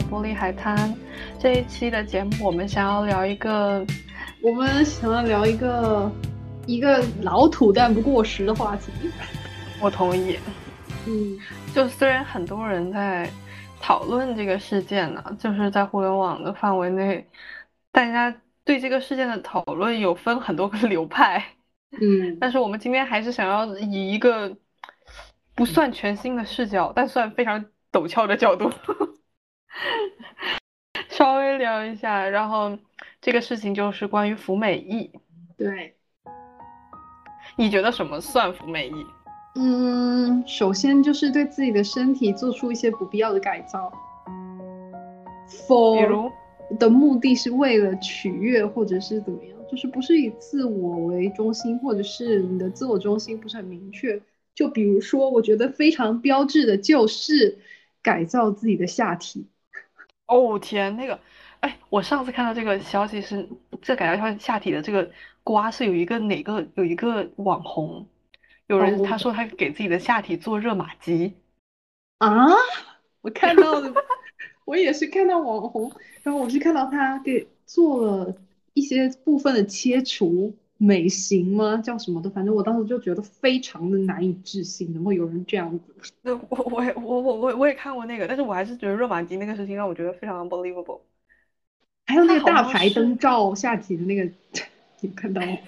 [0.00, 0.94] 玻璃海滩。
[1.38, 3.84] 这一期的节目，我们想要聊一个，
[4.42, 6.10] 我们想要聊一个
[6.66, 8.92] 一个老土但不过时的话题。
[9.80, 10.38] 我同意。
[11.06, 11.38] 嗯，
[11.74, 13.30] 就虽然很多人在
[13.80, 17.26] 讨论这个事件呢，就是在互联网的范围内，
[17.92, 21.42] 大家对这个事件的讨论有分很多个流派。
[21.92, 24.54] 嗯， 但是我们今天还是想要以一个
[25.54, 28.70] 不算全新的视角，但算非常陡峭的角度，
[31.08, 32.28] 稍微聊一下。
[32.28, 32.76] 然后
[33.20, 35.10] 这个事情就是关于服美役。
[35.56, 35.94] 对，
[37.56, 39.06] 你觉得什么算服美役？
[39.56, 43.90] 嗯，首先就是对自己的身体做出一些不必要的改造
[45.48, 46.32] 比如，for
[46.78, 54.20] 的目的是为了取悦或者是怎么样，就是不是以自我为中心，或者是你的自我中心不是很明确。
[54.54, 57.58] 就比如说，我觉得非常标志的就是
[58.02, 59.48] 改造自己的下体。
[60.28, 61.18] 哦天，那个，
[61.60, 63.48] 哎，我上次看到这个消息是，
[63.80, 65.10] 这感觉像下体的这个
[65.42, 68.06] 瓜是有一个哪个有一个网红，
[68.66, 71.34] 有人哦他说他给自己的下体做热玛吉，
[72.18, 72.46] 啊，
[73.22, 73.92] 我看到了，
[74.66, 75.90] 我也是看到网红，
[76.22, 78.36] 然后我是看到他给做了
[78.74, 81.76] 一些部分的切除美型吗？
[81.78, 85.94] 叫什么的，反正我当时就觉得非常的难以置信，能够有人这样子。
[86.22, 91.00] 那，我我也我我我我也看过那个，但是我还是觉得热玛吉那个事情让我觉得非常 unbelievable。
[92.06, 94.32] 还有那个大牌灯照下体的那个，
[95.02, 95.58] 你看到吗？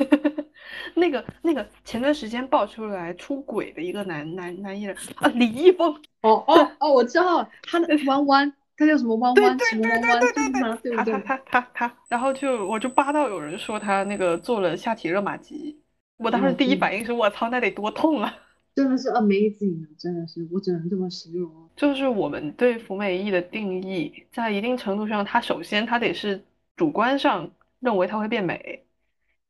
[0.94, 11.12] 那个那个前段时间爆出来出轨的一个男男男艺人啊，李易峰，哦哦哦，我知道他的 弯弯，他叫什么弯对弯什么弯弯，对对就是他，对不对？
[11.12, 15.78] 他他他他他，然后就我就扒到有人说他那个做了下体热玛吉，
[16.16, 18.34] 我当时第一嗯反应是我操，那得多痛啊！
[18.74, 21.68] 真的是 amazing 啊，真的是，我只能这么形容啊。
[21.76, 26.42] 就是我们对服美役的定义，在一定程度上，它首先它得是
[26.74, 28.82] 主观上认为它会变美，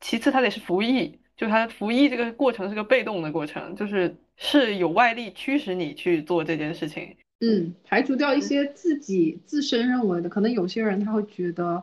[0.01, 7.17] 其次它得是服役，就它服役这个过程是个被动的过程，就是是有外力驱使你去做这件事情。
[7.41, 11.83] 嗯，排除掉一些自己自身认为的，可能有些人他会觉得，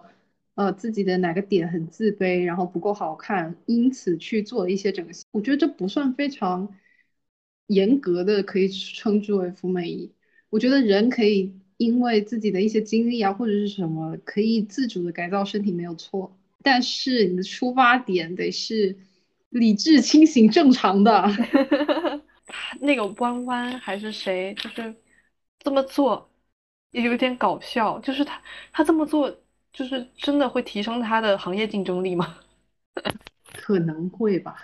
[0.55, 5.25] 呃，自己的哪个点很自卑，然后不够好看，因此去做了一些整形。
[5.31, 6.75] 我觉得这不算非常
[7.67, 10.11] 严格的可以称之为服美役。
[10.49, 18.95] 我觉得人可以因为自己的一些经历啊，或者是什么，可以自主的改造身体没有错，但是你的出发点得是
[19.49, 21.27] 理智、清醒、正常的。
[22.79, 24.95] 那个弯弯还是谁，就是
[25.67, 26.29] 这么做
[26.91, 28.41] 也有点搞笑，就是他
[28.71, 29.29] 他这么做，
[29.73, 32.37] 就是真的会提升他的行业竞争力吗？
[33.51, 34.55] 可能会吧。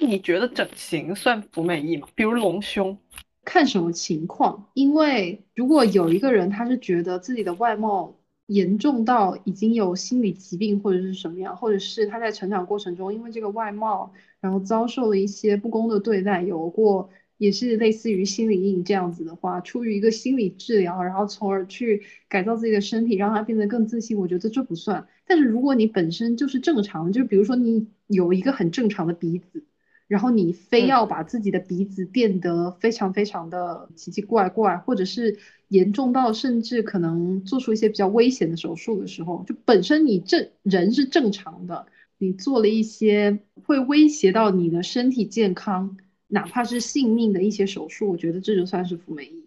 [0.00, 2.08] 你觉得整形算服美役吗？
[2.16, 2.98] 比如隆胸，
[3.44, 17.08] 看什么情况，因为如果有一个人他是觉得自己的外貌严重到已经有心理疾病或者是什么样，或者是他在成长过程中因为这个外貌，然后遭受了一些不公的对待，有过
[17.44, 25.06] 也是类似于心理阴影这样子的话，出于一个心理治疗，然后从而去改造自己的身体，让它变得更自信，我觉得这不算。
[25.26, 29.64] 但是如果你本身就是正常，就比如说你有一个很正常的鼻子。
[30.06, 35.38] 然后你非嗯要把自己的鼻子变得非常非常的奇奇怪怪，或者是
[35.68, 41.86] 严重到甚至可能做出一些比较危险的手术的时候，就本身你正人是正常的，
[42.18, 45.96] 你做了一些会威胁到你的身体健康，
[46.34, 49.44] 哪怕是性命的一些手术，我觉得这就算是服美役。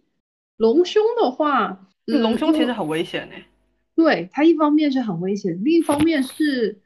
[0.55, 3.35] 隆胸的话，嗯隆胸其实很危险呢。
[3.93, 6.77] 对，它一方面是很危险，另一方面是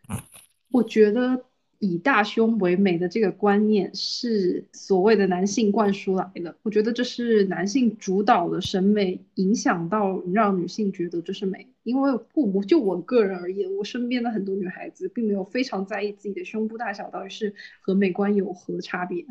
[0.72, 1.46] 我觉得
[1.78, 6.56] 以大胸为美的这个观念是所谓的男性灌输来的。
[6.64, 11.68] 我觉得这是男性主导的审美影响到让女性觉得这是美。
[11.84, 19.26] 因为不我就我个人而言，我身边的很多女孩子并没有非常在意自己的胸部大小到底是和美观有何差别。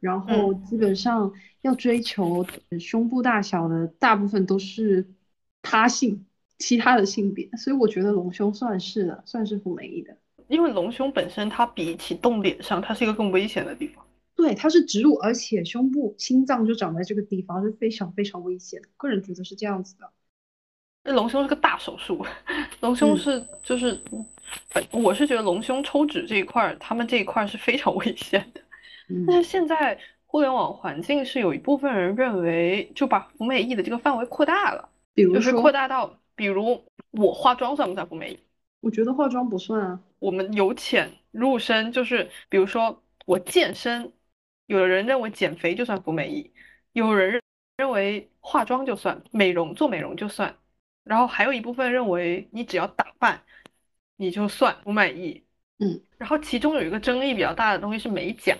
[0.00, 1.32] 然后基本上
[1.62, 2.46] 要追求
[2.80, 5.06] 胸部大小的大部分都是
[5.62, 6.26] 他性。
[6.58, 10.16] 其他的性别，所以我觉得隆胸算是的，算是不美意的。
[10.48, 14.02] 因为隆胸本身它比起动脸上，它是一个更危险的地方。
[14.34, 18.88] 对，它是植入，而且胸部心脏就长在这个地方，是非常非常危险的。
[18.96, 20.10] 个人觉得是这样子的。
[21.04, 22.24] 那隆胸是个大手术，
[22.80, 24.00] 隆胸嗯是就是，
[24.70, 28.62] 反我是觉得隆胸抽脂这一块儿，他们这一块儿是非常危险的。
[29.26, 38.38] 但嗯是现在互联网环境是有一部分人认为，就把服美役的这个范围扩大了，比如就是扩，大到，比如我化妆算不算服美役？
[38.80, 40.00] 我觉得化妆不算啊。
[40.18, 44.12] 我们由浅入深，就是比如说我健身，
[44.66, 46.52] 有的人认为减肥就算服美役，
[46.92, 47.42] 有人认
[47.76, 50.56] 认为化妆就算，美容做美容就算。
[51.04, 53.42] 然后还有一部分认为你只要打扮，
[54.16, 55.44] 你就算服美役。
[55.78, 58.56] 嗯，然后其中有一个争议比较大的东西是美甲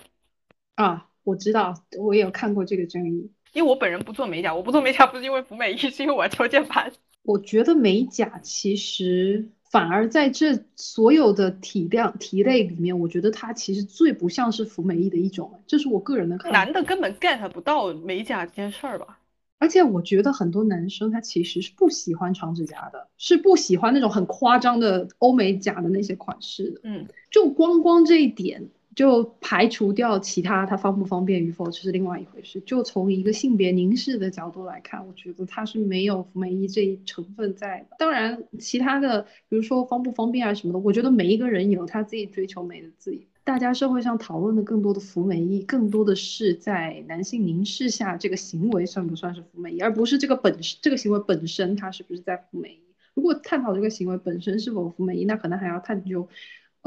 [0.76, 3.30] 啊，我知道，我也有看过这个争议。
[3.52, 6.92] 因为我本人不做美甲，我不做美甲不是因为服美役，是因为我要敲键盘。
[7.24, 16.58] 我觉得美甲其实反而在这所有的体量体类里面，我觉得它其实最不像是服美役的一种，这是我个人的看法。
[16.58, 19.18] 男的根本 get 不到美甲这件事儿吧？
[19.58, 26.80] 而且我觉得很多男生他其实是不喜欢长指甲的，是不喜欢那种很夸张的欧美甲的那些款式的。
[26.84, 32.58] 嗯，就光光这一点，就排除掉其他他方不方便与否，这是另外一回事。
[32.62, 37.96] 就从一个性别凝视的角度来看，我觉得他是没有服美役这一成分在的。
[37.98, 43.20] 当然，其他的比如说方不方便啊什么的，我觉得每一个人有他自己追求美的自由。
[43.44, 52.80] 大家社会上讨论的更多的服美役，更多的是在男性凝视下这个行为算不算是服美役，而不是这个本这个行为本身它是不是在服美役。
[53.12, 56.28] 如果探讨这个行为本身是否服美役，那可能还要探究，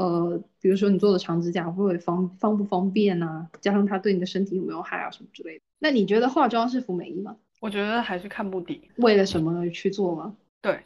[0.02, 5.64] 呃，比如说你做的长指甲会不会方方不方便啊，加上它对你的身体有没有害啊什么之类的。
[5.78, 7.36] 那你觉得化妆是服美役吗？
[7.60, 10.36] 我觉得还是看目的，为了什么去做吗？
[10.62, 10.80] 对，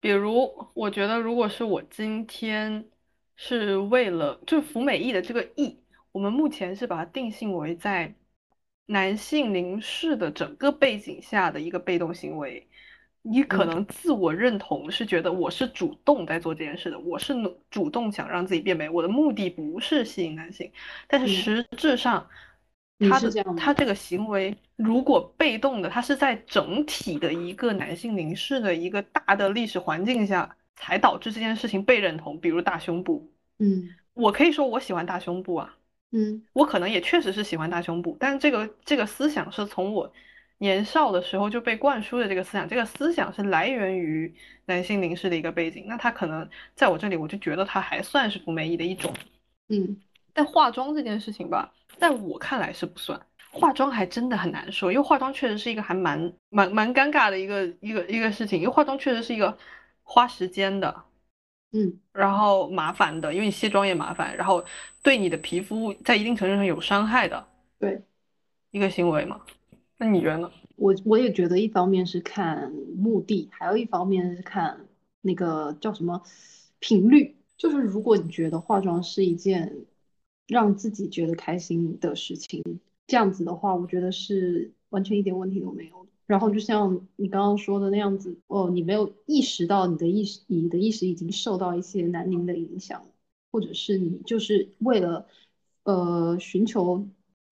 [0.00, 2.84] 比如我觉得如果是我今天。
[3.42, 5.78] 是为了就服美役的这个役，
[6.12, 8.14] 我们目前是把它定性为在
[8.84, 12.68] 男性凝视的整个背景下的一个被动行为。
[13.22, 17.34] 你可能自我认同是觉得我是主动在做这件事的，我是
[17.70, 20.70] 主动想让自己变美，我的目的不是吸引男性。
[21.06, 22.28] 但是实质上，
[22.98, 30.56] 他的他这个行为如果被动的，他是在整体的一个男性凝视的一个大的历史环境下。
[30.82, 33.30] 才导致这件事情被认同，比如大胸部。
[33.58, 35.76] 嗯，我可以说我喜欢大胸部啊。
[36.10, 40.10] 嗯，我可能也确实是喜欢大胸部，但是这个这个思想是从我
[40.60, 44.32] 年少的时候就被灌输的这个思想，这个思想是来源于
[44.66, 45.86] 男性凝视的一个背景。
[45.88, 49.12] 那他可能在我这里，我就觉得他还算是不美意的一种。
[49.68, 50.00] 嗯，
[50.32, 53.20] 但化妆这件事情吧，在我看来是不算。
[53.50, 59.58] 化妆还真的很难说，因为化妆确实是一个还蛮蛮蛮尴尬的一个一个一个事情，因为化妆确实是一个。
[60.02, 61.04] 花时间的，
[61.70, 64.64] 嗯，然后麻烦的，因为你卸妆也麻烦，然后
[65.04, 67.46] 对你的皮肤在一定程度上有伤害的，
[67.78, 68.02] 对，
[68.72, 69.40] 一个行为嘛。
[70.00, 70.50] 那你觉得呢？
[70.76, 74.88] 我我也觉得，一方面是看目的，还有一方面是看
[75.20, 76.22] 那个叫什么
[76.78, 77.36] 频率。
[77.58, 79.84] 就是如果你觉得化妆是一件
[80.46, 82.62] 让自己觉得开心的事情，
[83.06, 86.06] 这样子的话，我觉得是完全一点问题都没有。
[86.26, 93.04] 然后就像你刚刚说的那样子，哦，你没有意识到你的意识，你的意识已经受到一些南宁的影响，
[93.52, 95.26] 或者是你就是为了，
[95.82, 97.06] 呃，寻求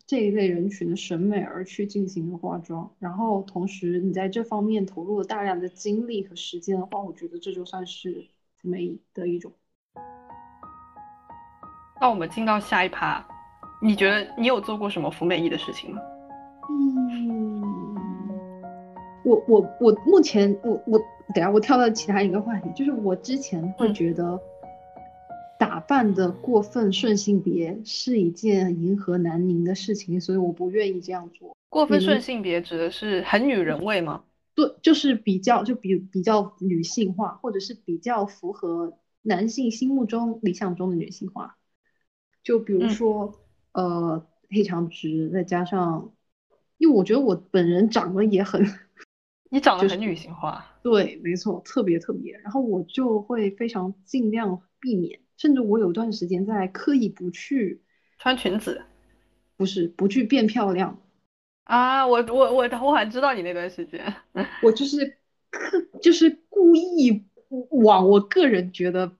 [0.09, 8.25] 这一类人群的审美而去进行的化妆，然后同时你在这方面投入了大量的精力和时间的话，我觉得这就算是
[8.63, 9.53] 美的一种。
[12.01, 13.23] 那我们进到下一趴，
[13.83, 16.01] 你觉得你有做过什么服美役的事情吗？
[16.71, 17.63] 嗯
[19.27, 20.99] 我我我目前我我
[21.35, 24.41] 等下我跳到其他一个话题，就是我之前会觉得
[25.59, 31.57] 打扮的过分顺性别是一件迎合南宁的事情，所以我不愿意这样做。
[31.69, 34.25] 过分顺性别指的是很女人味吗？
[34.55, 41.57] 对，就是比较就比比较女性化，或者是比较符合男性心目中理想中的女性化。
[42.43, 43.35] 就比如说
[43.73, 46.13] 呃黑长直，再加上，
[46.79, 48.67] 因为我觉得我本人长得也很。
[49.51, 52.37] 你长得很女性化，对，没错，特别特别。
[52.39, 57.81] 然后我就会非常尽量避免，甚至我有段时间在刻意不去
[58.19, 58.83] 穿裙子，
[59.57, 61.01] 不是不去变漂亮
[61.65, 62.07] 啊。
[62.07, 64.15] 我我我我好像知道你那段时间，
[64.63, 65.17] 我就是
[65.51, 67.25] 刻就是故意
[67.71, 69.11] 往我个人觉得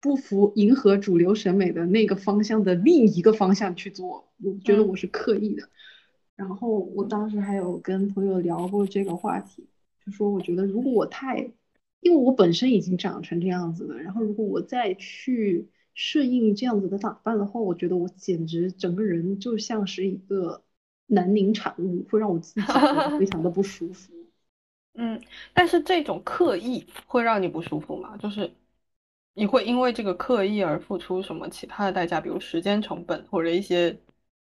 [0.00, 5.68] 不符迎合主流审美的那个方向的另一个方向去做，我觉得我是刻意的。
[6.36, 9.66] 然后我当时还有跟朋友聊过这个话题。
[10.06, 11.50] 就说我觉得，如果我太，
[12.00, 20.62] 因为我本身已经长成这样子了，然后如果我再去适应这样子的打扮的话，我觉得我简直整个人就像是一个
[21.06, 22.66] 南宁产物，会让我自己
[23.18, 24.12] 非常的不舒服。
[24.94, 25.20] 嗯，
[25.54, 28.16] 但是这种刻意会让你不舒服吗？
[28.16, 28.50] 就是
[29.34, 33.96] 你会因为这个刻意而付出什么其他的代价，比如时间成本或者一些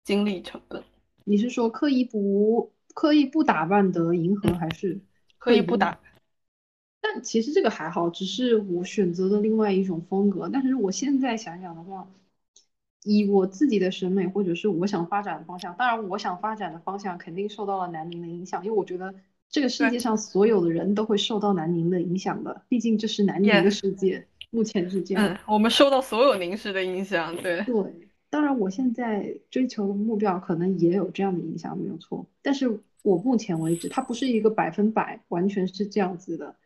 [0.04, 0.82] 精力成本？
[1.24, 5.00] 你是说刻意不刻意不打扮的迎合，还是？
[5.38, 5.98] 刻意不打，
[7.00, 10.48] 但其实这个还好，只是我选择的另外一种风格。
[10.52, 12.08] 但是我现在想想的话，
[13.04, 19.14] 以我自己的审美或者是我想发展的方向，当然我想发展的方向肯定受到了南宁的影响，因为我觉得
[19.48, 25.24] 这个世界上所有的人都会受到南宁的影响的，毕竟这是南宁的世界，目前是这样。
[25.24, 27.62] 嗯，我们受到所有宁氏的影响，对。
[27.62, 27.74] 对，
[28.28, 32.26] 当然我现在追求的目标可能也有这样的影响，没有错。
[32.42, 36.56] 但是我目前为止，它不是一个百分百完全是这样子的。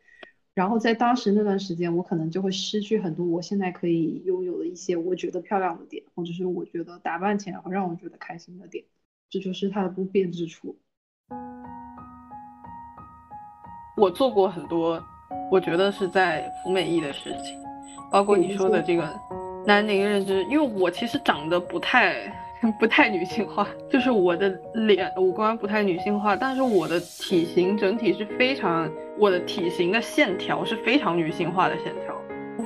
[0.55, 8.85] 然后在当时那段时间，我可能就会失去很多我现在可以拥有的一些我觉得漂亮的点，或者是我觉得打扮起来会让我觉得开心的点，
[9.31, 10.77] 这就是它的不变之处。
[13.97, 15.03] 我做过很多，
[15.51, 17.59] 我觉得是在服美役的事情，
[18.11, 19.11] 包括你说的这个
[19.65, 22.31] 南宁认知，因为我其实长得不太。
[22.79, 32.15] 不太女性化， 就是我的脸五官不太女性化，但是我的体型整体是非常，我的体型的线条是非常女性化的线条。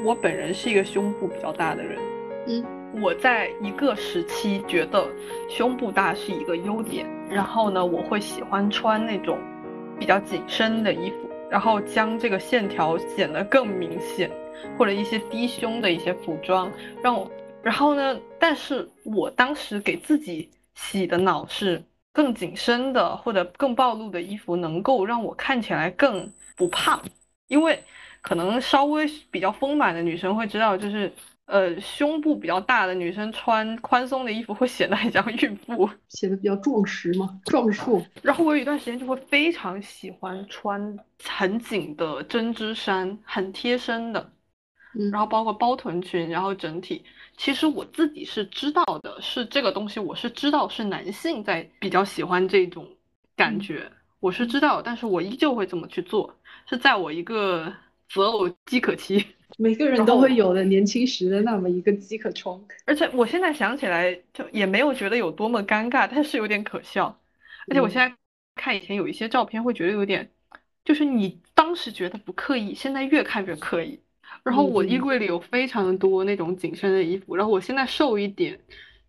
[0.04, 1.98] 我本人是一个胸部比较大的人，
[2.48, 2.64] 嗯，
[3.02, 5.08] 我在一个时期觉得
[5.50, 9.38] 胸部大是一个优点，然后呢，我会喜欢穿那种
[10.00, 14.30] 比较紧身的衣服，然后将这个线条显得更明显，
[14.78, 17.30] 或者一些低胸的一些服装，让我。
[17.64, 18.20] 然后呢？
[18.40, 21.84] 但是我当时给自己洗的脑是
[22.14, 27.02] 更紧身的或者更暴露的衣服，能够让我看起来更不胖。
[27.48, 27.84] 因为
[28.22, 31.12] 可能稍微比较丰满的女生会知道，就是
[31.46, 38.02] 呃胸部比较大的女生穿宽松的衣服会显得很像孕妇，显得比较壮实嘛，壮硕。
[38.22, 44.32] 然后我有一段时间就会非常喜欢穿很紧的针织衫，很贴身的，
[45.12, 47.04] 然后包括包臀裙，然后整体。
[47.38, 52.86] 其实我自己是知道的，是这个东西，我是知道是男性在比较喜欢这种
[53.36, 53.90] 感觉，
[54.20, 56.36] 我是知道，但是我依旧会这么去做，
[56.68, 57.72] 是在我一个
[58.10, 59.24] 择偶饥渴期，
[59.58, 62.60] 每个人都会有的年轻时的那么一个饥渴窗。
[62.86, 67.20] 而且我现在想起来，就也没有觉得有多么尴尬，但是有点可笑。
[67.70, 68.18] 而且我现在
[68.56, 70.32] 看以前有一些照片，会觉得有点，
[70.84, 74.02] 就是你当时觉得不刻意，现在越看越刻意。
[74.48, 78.58] 然后我衣柜里有非常多那种紧身的衣服，然后我现在瘦一点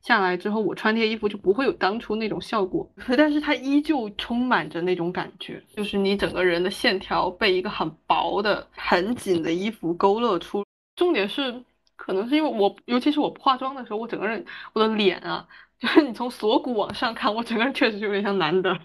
[0.02, 10.64] 下来之后，我穿这些衣服就不会有当初那种效果， 但是它依旧充满着那种感觉，就是你整个人的线条被一个很薄的、很紧的衣服勾勒出。
[10.96, 11.62] 重点是，
[11.96, 15.46] 可能是因为我，尤其是我不化妆的时候，我整个人我的脸啊，
[15.78, 18.76] 就是你从锁骨往上看，我整个人确实就有点像男的，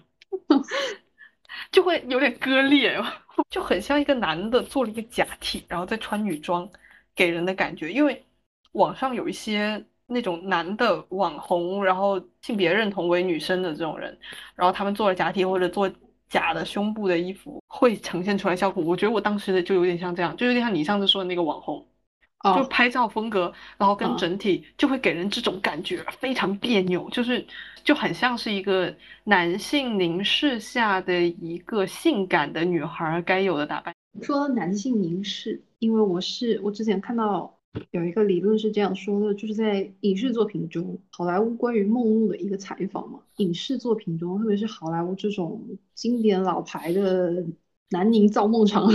[1.72, 3.00] 就会有点割裂。
[3.50, 6.68] 就很像一个男的做了一个假体，然后再穿女装，
[7.14, 7.92] 给人的感觉。
[7.92, 8.24] 因为
[8.72, 14.16] 网上有一些那种男的网红，然后性别认同为女生的这种人，
[14.54, 15.90] 然后他们做了假体或者做
[16.28, 18.82] 假的胸部的衣服，会呈现出来效果。
[18.84, 21.86] 我觉得我当时的就有点像这样，就有点像你上次说的那个网红。
[22.44, 27.42] 就拍照风格，然后跟整体就会给人这种感觉，非常别扭，就是
[27.84, 28.92] 就很像是一个
[29.24, 33.94] 男性凝视下的一个性感的女孩该有的打扮。
[34.22, 37.56] 说男性凝视，因为我是我之前看到
[37.90, 45.62] 有一个理论是这样说的，就是在影视作品中，好莱坞关于梦露的一个采访嘛，影视作品中，特别是好莱坞这种
[45.94, 47.44] 经典老牌的
[47.90, 48.90] 南宁造梦厂，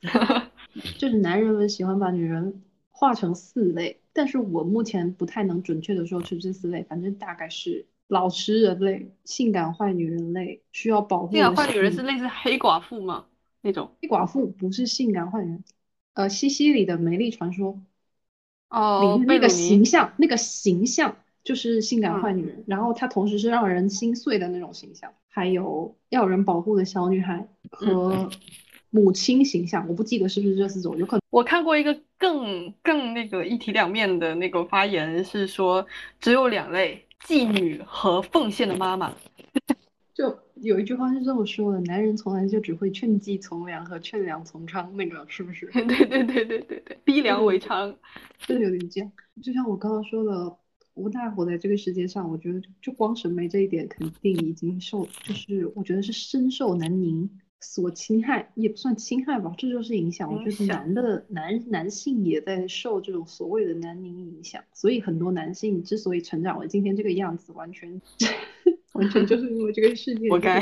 [0.98, 2.62] 就是男人们喜欢把女人。
[2.96, 11.32] 划成四类，但是我目前不太能准确的说出这四类，反正大概是老实人类、性感坏女人类、需要保护。
[11.32, 13.26] 性感坏女人是类似黑寡妇吗？
[13.60, 15.64] 那种黑寡妇不是性感坏人，
[16.14, 17.80] 呃，西西里的美丽传说，
[18.68, 28.30] 哦，那个形象，那个形象就是性感坏女人，然后她同时是让人心碎的那种形象，还有要有人保护的小女孩和。
[28.90, 35.84] 母亲形象，我不记得是不是这四种，有可能我看过一个更更那个一体两面的那个发言，是说
[36.20, 39.12] 只有两类妓女和奉献的妈妈。
[40.14, 45.66] 就有一句话是这么说的：男人从来就只会劝妓从良和劝良从娼，那个是不是？
[45.72, 47.92] 对对对对对对，逼良为娼，
[48.46, 49.10] 真的有点这样。
[49.42, 50.56] 就像我刚刚说的，
[50.94, 57.28] 吴大活在这个世界上，我觉得就光审美这一点，肯定已经受，就是我觉得是深受南宁。
[57.64, 60.30] 所侵害也不算侵害吧，这就是影响。
[60.32, 68.00] 我觉得男的男男性也在受这种所谓的男凝影响，所以很多男性之所以成长为今天这个样子，完全
[68.92, 70.60] 完全就是因为这个世界活该。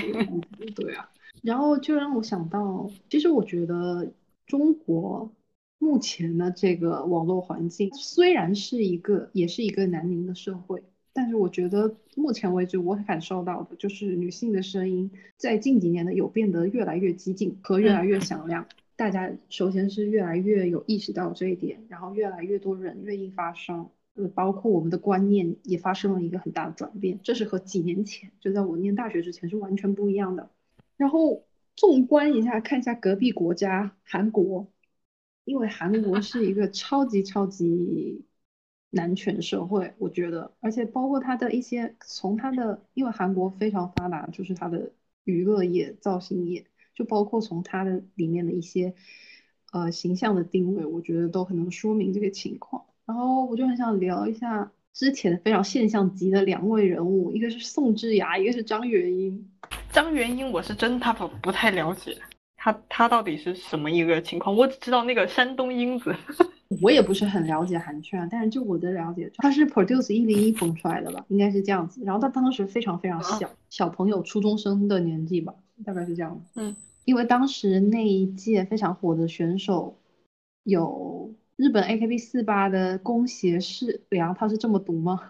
[0.76, 1.10] 对啊，
[1.42, 4.12] 然后就让我想到，其实我觉得
[4.46, 5.34] 中国
[5.78, 10.82] 目前的这个网络环境虽然是一个也是一个男凝的社会。
[11.14, 18.66] 但是我觉得目前为止，我感受到的就是女性的声音在近几年的有变得越来越激进和越来越响亮。
[18.96, 27.18] 大家首先是越来越有意识到这一点，然后越来越多人愿意发声，呃，包括我们的观念也发生了一个很大的转变。
[27.22, 30.50] 这是和几年前就在我念大学之前是完全不一样的。
[30.96, 34.68] 然后纵观一下，看一下隔壁国家韩国，
[35.44, 38.24] 因为韩国是一个超级超级
[38.94, 44.92] 男权社会，我觉得，而且包括他的一些从他的，因为韩国非常发达，就是他的
[45.24, 48.94] 娱乐业、造型业，就包括从他的里面的一些
[49.72, 52.84] 呃形象的定位，我觉得都很能说明这个情况。
[53.06, 59.50] 然后我就很想聊一下之前非常现象级的两位人物，一个是宋智雅，一个是张元英。
[59.90, 62.14] 张元英我是真他不不太了解，
[62.56, 64.54] 他他到底是什么一个情况？
[64.54, 66.14] 我只知道那个山东英子，
[66.80, 72.02] 我也不是很了解韩圈，但是就我的了解，他是 Produce 一零一捧出来的吧，应该是这样子。
[72.04, 76.74] 然后他当时非常非常小，小朋友初中生的年纪吧，大概是这样嗯，
[77.04, 79.98] 因为当时那一届非常火的选手
[80.62, 85.20] 有日本 AKB 四八的宫胁世良，他是这么读吗？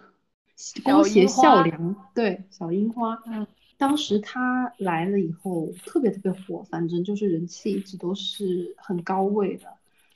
[0.83, 3.45] 宫胁孝良，对，小樱花，嗯。
[3.75, 9.65] 当时他来了以后特别特别火，反正就是人气一直都是很高位的。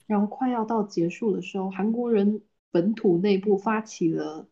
[0.08, 4.48] 然后快要到结束的时候，韩国人本土内部发起了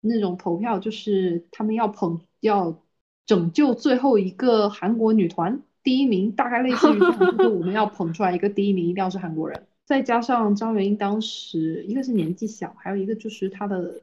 [0.00, 2.80] 那种投票，就是他们要捧要
[3.26, 9.66] 拯救最后一个韩国女团第一名，大概类似于这样，就是我们要捧出来一个第一名，一定要是韩国人。
[9.84, 14.02] 再加上张元英当时一个是年纪小，还有一个就是她的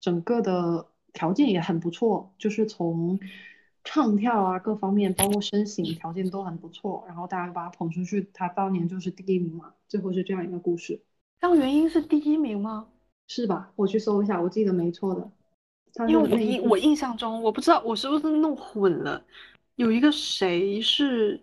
[0.00, 3.18] 整个的条件也很不错，就是从。
[3.84, 9.72] 唱跳啊，各方面包括身形条件都很不错，然后大家把他捧出去，他当年就是第一名嘛。
[9.88, 11.00] 最后是这样一个故事。
[11.40, 12.86] 张元英是第一名吗？
[13.26, 13.72] 是吧？
[13.76, 15.30] 我去搜一下，我记得没错的。
[16.06, 19.20] 因为我印我印象中，我不知道我是不是弄混了，
[19.74, 21.40] 有一个谁是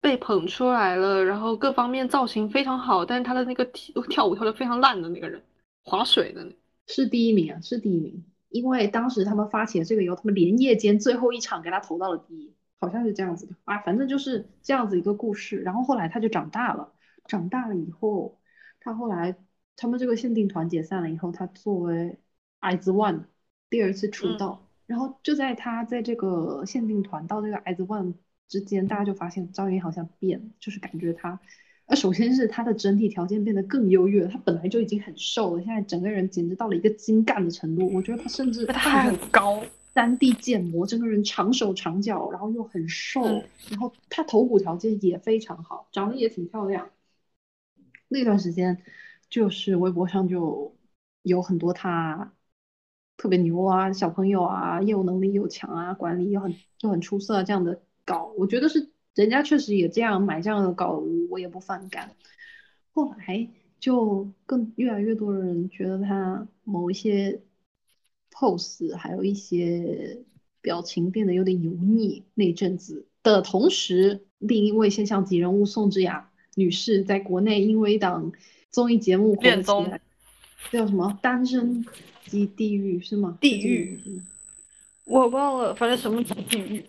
[0.00, 5.42] 被捧出来了，然后各方面造型非常好，但是他的那个跳跳舞跳得非常烂的那个人，
[5.84, 6.50] 划水的，
[6.86, 8.24] 是第一名啊，是第一名。
[8.52, 15.58] 因为当时他们发起了这个，以后他们连夜间最后一场给他投到了第一，好像是这样子的啊，反正就是这样子一个故事。
[15.60, 16.92] 然后后来他就长大了，
[17.26, 18.38] 长大了以后，
[18.78, 19.36] 他后来
[19.76, 22.18] 他们这个限定团解散了以后，他作为
[22.60, 23.24] IZ ONE
[23.70, 28.14] 第二次出道，然后就在他在这个限定团到这个 IZ ONE
[28.48, 31.40] 之间，大家就发现张云好像变，就是感觉他。
[31.88, 37.92] 那首先是他的整体条件变得更优越，他本来就已经很瘦了，现在整个人简直到了一个精干的程度。
[37.92, 43.22] 我觉得他甚至他很高，三 D 建模，整个人长手长脚，然后又很瘦，
[43.68, 46.88] 然后他头骨条件也非常好，长得也挺漂亮。
[48.08, 48.82] 那段时间，
[49.28, 50.74] 就是微博上就
[51.20, 52.32] 有很多他
[53.18, 58.91] 特别牛啊，小朋友啊，业务能力又强啊，管理又很就很出色这样的稿，我觉得是。
[59.14, 62.14] 人家确实也这样买这样的稿，我也不反感。
[62.92, 63.48] 后来
[63.80, 67.40] 就更越来越多的人觉得他某一些
[68.30, 70.18] pose 还有一些
[70.60, 72.22] 表情变得有点油腻。
[72.34, 78.32] 那阵子的同时，另一位现象级人物宋智雅女士在国内因为一档
[78.70, 80.00] 综艺节目火起来，
[80.70, 81.84] 叫什么《单身
[82.26, 83.36] 即地狱》是吗？
[83.40, 84.00] 地狱，
[85.04, 86.84] 我忘了，反正什么地狱。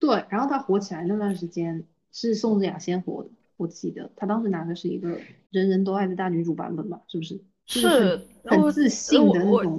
[0.00, 5.18] 对，然后他火起来那段时间是宋智雅先火的，我记得他当时拿的是一个
[5.50, 7.40] 人人都爱的大女主版本吧，是不是？
[7.66, 9.78] 是很自信的那种，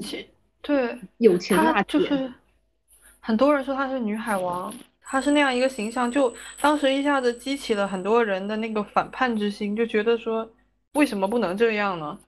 [0.62, 1.98] 对，有钱辣姐。
[1.98, 2.32] 就是
[3.20, 10.48] 很多人说她是女海王，她是那样一个形象，就当时一下子激起了很多人的那个反叛之心，就觉得说
[10.94, 12.20] 为什么不能这样呢？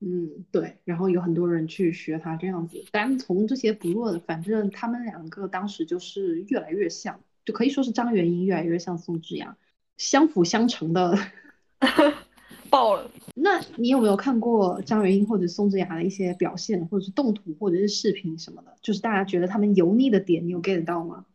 [0.00, 9.56] 嗯，对，然后有很多人去学他这样子，但从这些不论，反正他们两个当时就是越来越像，就可以说是张元英越来越像宋智雅，
[9.96, 11.16] 相辅相成的
[12.70, 13.10] 爆了。
[13.34, 18.76] 那你有没有看过张元英或者宋智雅的一些表现，或者是动图，或者是视频什么的？
[18.82, 21.26] 就是大家觉得他们油腻的点，你有 get 到吗？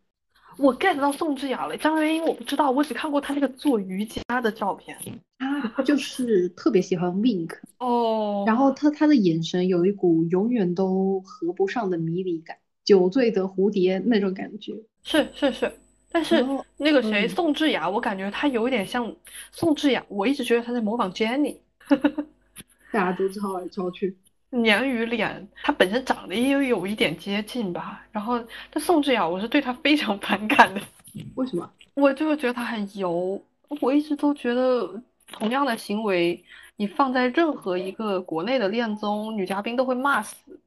[0.58, 4.96] 我 get 到宋智雅了，张元英我不知道，我只看过她那个做瑜伽的照片。
[5.74, 14.74] 她就是特别喜欢 wink 哦，然后她她的眼神有一股永远都合不上的迷离感，酒醉的蝴蝶那种感觉。
[15.02, 15.72] 是是是，
[16.10, 16.44] 但是
[16.76, 19.14] 那个谁宋智雅，我感觉她有一点像
[19.52, 21.58] 宋智雅，我一直觉得她在模仿 Jenny，
[22.92, 24.16] 大家都抄来抄去。
[24.50, 28.06] 鲶鱼脸，她本身长得也有一点接近吧。
[28.12, 28.38] 然后，
[28.70, 30.80] 但宋智雅，我是对她非常反感的。
[31.36, 31.70] 为什么？
[31.94, 33.42] 我就是觉得她很油。
[33.80, 35.02] 我一直都觉得。
[35.30, 36.42] 同样的行为，
[36.76, 40.58] 你放在任何一个国内的恋综，女嘉宾都会骂死。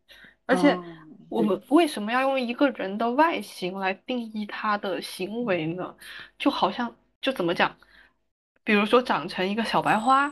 [0.46, 0.80] 而且，
[1.30, 5.96] 我们为什么要用一个人的外形来定义他的行为呢？
[6.38, 7.76] 就好像，就怎么讲？
[8.64, 10.32] 比如说长成一个小白花，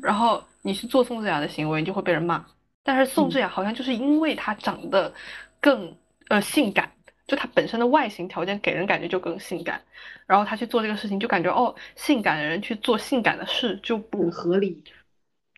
[0.00, 2.42] 然后你去做宋智雅的行为，你就会被人骂。
[2.82, 5.12] 但是宋智雅好像就是因为她长得
[5.60, 5.96] 更
[6.28, 6.90] 呃性感。
[7.24, 9.80] 就她本身的外形条件给人感觉就更性感，
[10.26, 14.82] 然后她去做这个事情就感觉哦，性感的人去做性感的事就不合理。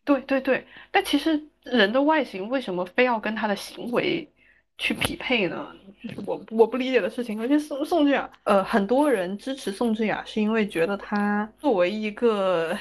[0.04, 4.30] 对对对，但其实人的外形为什么非要跟他的行为
[4.76, 5.66] 去匹配呢？
[6.02, 7.40] 就是我我不理解的事情。
[7.40, 12.78] 而且宋宋智雅，呃，很多人支持宋智雅是因为觉得她作为一个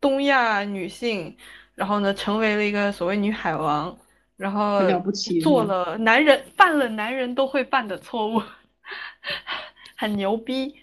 [0.00, 1.36] 东亚女性，
[1.74, 3.96] 然后呢，成为了一个所谓女海王。
[4.36, 8.42] 然后了不起，做了男人犯了男人都会犯的错误，
[9.96, 10.74] 很牛逼。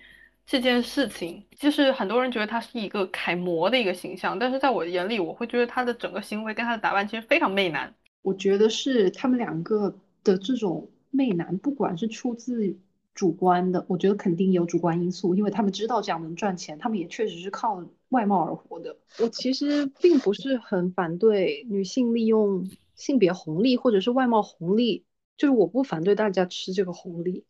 [0.45, 7.93] 这件事情就是很多人觉得他是一个楷模的一个形象，但是在我眼里，我会觉得他的整个行为跟他的打扮其实非常媚男。
[8.21, 12.77] 我觉得是他们两个的这种媚男，不管是出自
[13.13, 18.95] 主观的，我觉得肯定有主观因素，因为他们知道这样能赚钱，他们也确实是靠外貌而活的。
[19.19, 22.69] 我其实并不是很反对女性利用。
[22.93, 27.45] 性别红利或者是外貌红利，就是我不反对大家吃这个红利。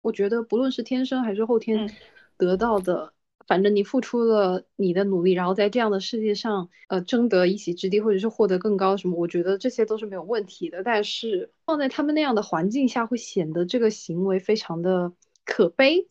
[0.00, 1.92] 我觉得不论是天生还是后天
[2.38, 3.12] 得到的，
[3.46, 10.82] 反正你付出了你的努力，然后在这样的世界上，呃，争得一席之地或者是获得更高什么，我觉得这些都是没有问题的。
[10.82, 15.12] 但是放在他们那样的环境下，会显得这个行为非常的
[15.44, 16.08] 可悲，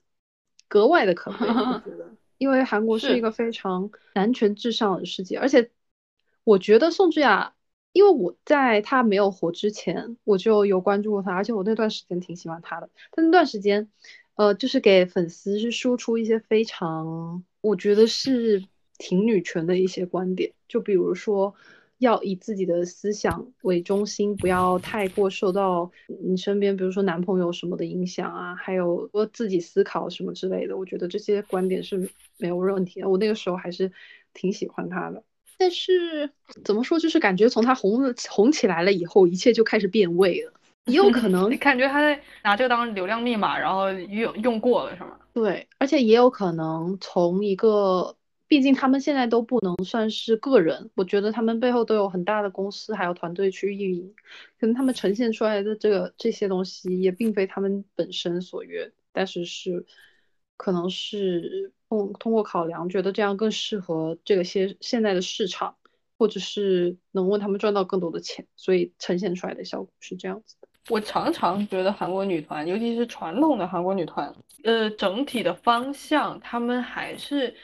[0.67, 1.38] 格外的可悲。
[1.39, 5.71] 我觉得，因为韩国是一个非常男权至上的世界，而且
[6.43, 7.53] 我觉得宋智雅。
[7.91, 12.89] 因为我在她没有火之前，我就有关注过她，而且我那段时间挺喜欢她的。
[13.13, 13.89] 她那段时间，
[14.35, 18.65] 呃，就是给粉丝是输出一些非常，我觉得是
[18.97, 21.55] 挺女权的一些观点，就比如说
[22.05, 25.91] 要以自己的思想为中心，不要太过受到
[26.21, 30.77] 你身边，比如说男朋友什么的影响啊，还有我自己思考什么之类的。
[30.77, 33.09] 我觉得这些观点是没有问题的。
[33.09, 33.91] 我那个时候还是
[34.33, 35.23] 挺喜欢他的。
[35.57, 36.29] 但是
[36.63, 40.53] 怎么说，就是感觉从他红了红起来了以后，一切就开始变味了。
[40.85, 45.17] 也有可能， 你感觉他在拿这个当流量密码，然后用用过了是吗？
[45.33, 48.15] 对，而且也有可能从一个，
[48.47, 54.15] 毕竟他们现在都不能算是个人，我觉得他们背后都有很大的公司还有团队去运营，
[54.60, 59.86] 可能他们呈现出来的这个这些东西也并非他们本身所愿，但是是
[60.58, 61.71] 可能是。
[61.88, 65.77] 通通过考量，觉得这样更适合这个些现在的市场，
[66.17, 70.67] 或者是能为他们赚到更多的钱，所以呈现出来的效果是这样子的。
[70.89, 77.55] 我常常觉得韩国女团，尤其是传统的韩国女团，呃，整体的方向，他们还是，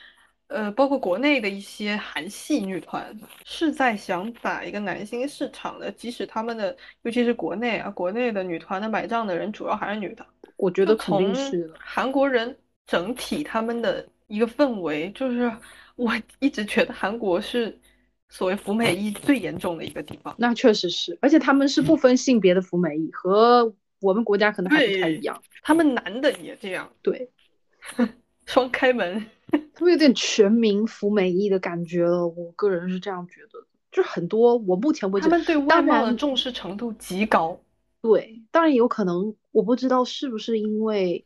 [0.52, 5.92] 呃，包括国内的一些韩系女团，是在想打一个男性市场的。
[5.92, 10.26] 即使他们的，尤其是国内啊，国内的女团的买账的人主要还是女的。
[10.58, 11.74] 我觉得肯定是的。
[11.80, 12.56] 韩国人。
[12.88, 15.50] 整体他们的一个氛围，就是
[15.96, 17.80] 我一直觉得韩国是
[18.28, 20.36] 所谓服美役最严重的一个地方。
[20.38, 25.42] 那确实是，而且他们是不分性别的服美役，和我们国家可能还不太一样。
[25.62, 27.30] 他们男的也这样，对，
[28.46, 29.26] 双开门，
[29.74, 32.28] 他们有点全民服美役的感觉了。
[32.28, 37.60] 我个人是这样觉得，就很多我目前为止，他们对外貌的重视程度极高。
[38.02, 41.26] 对，当然有可能，我不知道是不是因为。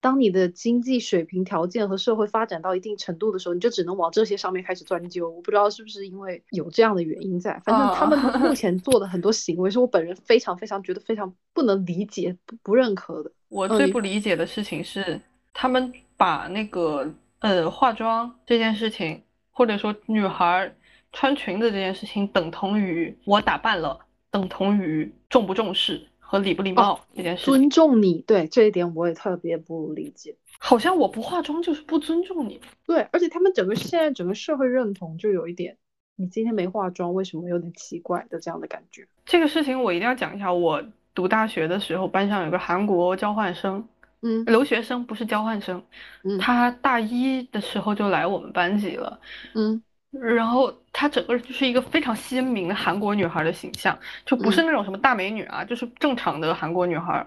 [0.00, 5.28] 当你的经济水平条件和社会发展到一定程度的时候，你就只能往这些上面开始钻究。
[5.28, 13.32] 我不知道是不是因为有这样的原因在，反正他们目 前做的很多行为是我本人非常非常觉得非常不能理解、不不认可的。
[13.48, 15.20] 我最不理解的事情是，
[15.52, 20.74] 他们把那个呃化妆这件事情，或者说女孩
[21.12, 23.98] 穿裙子这件事情，等同于我打扮了，
[24.30, 26.06] 等同于重不重视。
[26.30, 30.36] 和礼不礼貌这件事，尊重你，对这一点我也特别不理解。
[30.58, 32.60] 好像我不化妆就是不尊重你。
[32.86, 35.78] 对，而且他们整个现在整个社会认同就有一点，
[36.16, 39.08] 你今天没化妆，为什么有点奇怪的这样的感觉？
[39.24, 40.52] 这个事情我一定要讲一下。
[40.52, 43.88] 我读大学的时候，班上有个韩国交换生，
[44.22, 45.82] 嗯，留学生不是交换生，
[46.24, 49.20] 嗯，他大一的时候就来我们班级了，
[49.54, 49.82] 嗯。
[50.10, 57.24] 然后她整个人就是一个非常鲜明的韩国女孩的形象，就不是那种什么大美女啊，就是正常的韩国女孩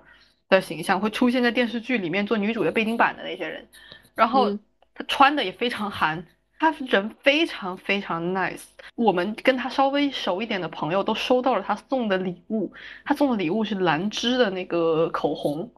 [0.49, 3.63] 的形象，会出现在电视剧里面做女主的背景板的那些人。
[4.15, 4.49] 然后
[4.95, 6.25] 她穿的也非常韩，
[6.57, 8.63] 她人非常非常 nice。
[8.95, 12.73] 我们跟她稍微熟一点的朋友都收到了她送的礼物，
[13.05, 15.71] 她送的礼物是兰芝的那个口红。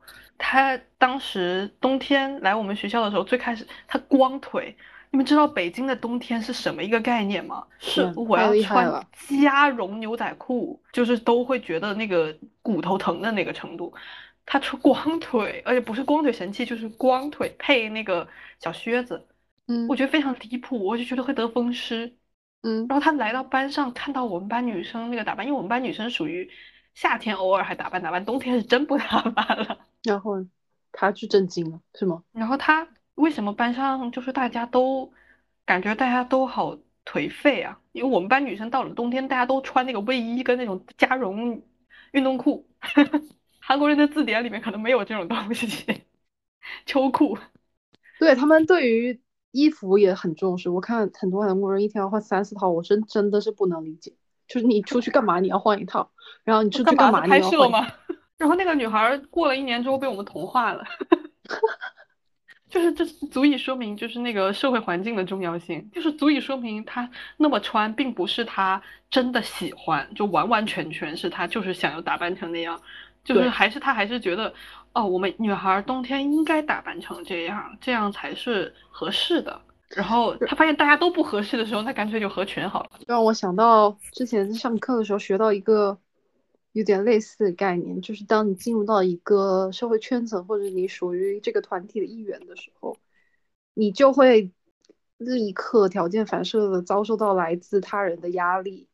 [0.45, 4.75] 她当时冬天来我们学校的时候，最开始他光腿。
[5.10, 7.65] 你们知道北京的冬天是什么一个概念吗？
[7.79, 13.93] 是我要穿加绒牛仔裤，就是都会觉得那个骨头疼的那个程度。
[14.45, 18.27] 他穿光腿，而且不是光腿神器，就是光腿配那个
[18.60, 19.25] 小靴子。
[19.67, 22.17] 嗯，我觉得非常离谱，我就觉得会得风湿。
[22.63, 26.51] 嗯，然后他来到班上，看到我们班女生那个打扮，因为我们班女生属于
[26.93, 29.79] 夏天偶尔还打扮打扮，冬天是真不打扮了。
[30.04, 30.46] 然后。
[30.96, 32.22] 他去震惊了，是吗？
[32.34, 35.12] 然后他为什么班上就是大家都
[35.66, 37.80] 感觉大家都好颓废啊？
[37.94, 41.63] 因为我们班女生到了冬天，大家都穿那个卫衣跟那种加绒
[42.12, 42.70] 运动裤。
[43.60, 46.04] 韩国人的字典里面可能没有这种东西，
[46.86, 47.36] 秋裤。
[48.20, 54.13] 对他们对于衣服也很重视，我看很多韩国人一天要换三四套，我真真的是不能理解。
[54.48, 56.12] 就是你出去干嘛你要换一套，
[56.44, 57.72] 然后你出去干嘛你要换？
[57.72, 57.88] 吗？
[58.38, 60.84] 然后那个女孩过了一年之后被我们同化了，
[62.69, 72.82] 就是这足以说明就是那个社会环境的重要性，就是足以说明她那么穿并不是她真的喜欢，就完完全全是她就是想要打扮成那样，
[73.24, 74.54] 就是还是她还是觉得
[74.93, 79.62] 哦，我们女孩冬天应该打扮成这样，这样才是合适的。
[79.96, 82.89] 然后他发现大家都不合适的时候，他干脆就合群好了。
[83.06, 85.96] 让我想到之前上课的时候学到一个
[86.73, 92.97] 有点类似的概念，就是当你进入到一个社会圈层，或者你属于这个团体的一员的时候，
[93.73, 94.51] 你就会
[95.17, 98.88] 立刻条件反射的遭受到来自他人的压力，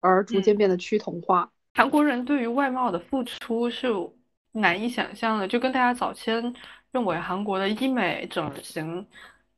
[0.00, 1.52] 而逐渐变得趋同化。
[1.74, 3.86] 韩国人对于外貌的付出是
[4.52, 6.54] 难以想象的，就跟大家早先
[6.90, 9.06] 认为韩国的医美整形。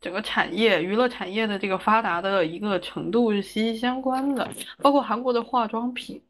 [0.01, 4.49] 整个产业、娱乐产业的这个发达的一个程度是息息相关的，
[4.81, 6.23] 包括韩国的化妆品，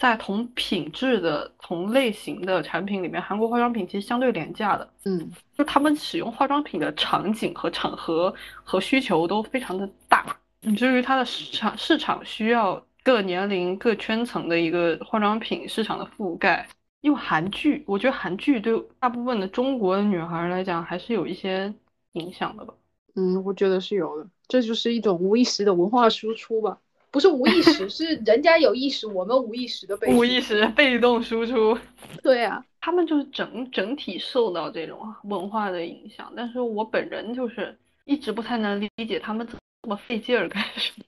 [0.00, 8.34] 在同品质的同类型的产品里面，韩国化妆品其实相对廉价的，嗯，就他们使用化妆品的场景和场合
[8.64, 10.24] 和需求都非常的大，
[10.62, 16.66] 以至于它的市场市场需要各年龄、各圈层的一个化妆品市场的覆盖。
[17.02, 21.70] 因为韩剧，我觉得韩剧对大部分的中国的女孩来讲还是有一些
[22.12, 22.72] 影响的吧。
[23.16, 26.78] 嗯，我觉得是有的，这就是一种无意识的文化输出吧，
[27.10, 31.76] 不是无意识，是人家有意识，我们无意识的被无意识被动输出。
[32.22, 39.56] 对啊，他们就是整整体受到这种文化的影响，但是我本人就是一直不太能理解他们这
[39.88, 41.04] 么费劲儿干什么，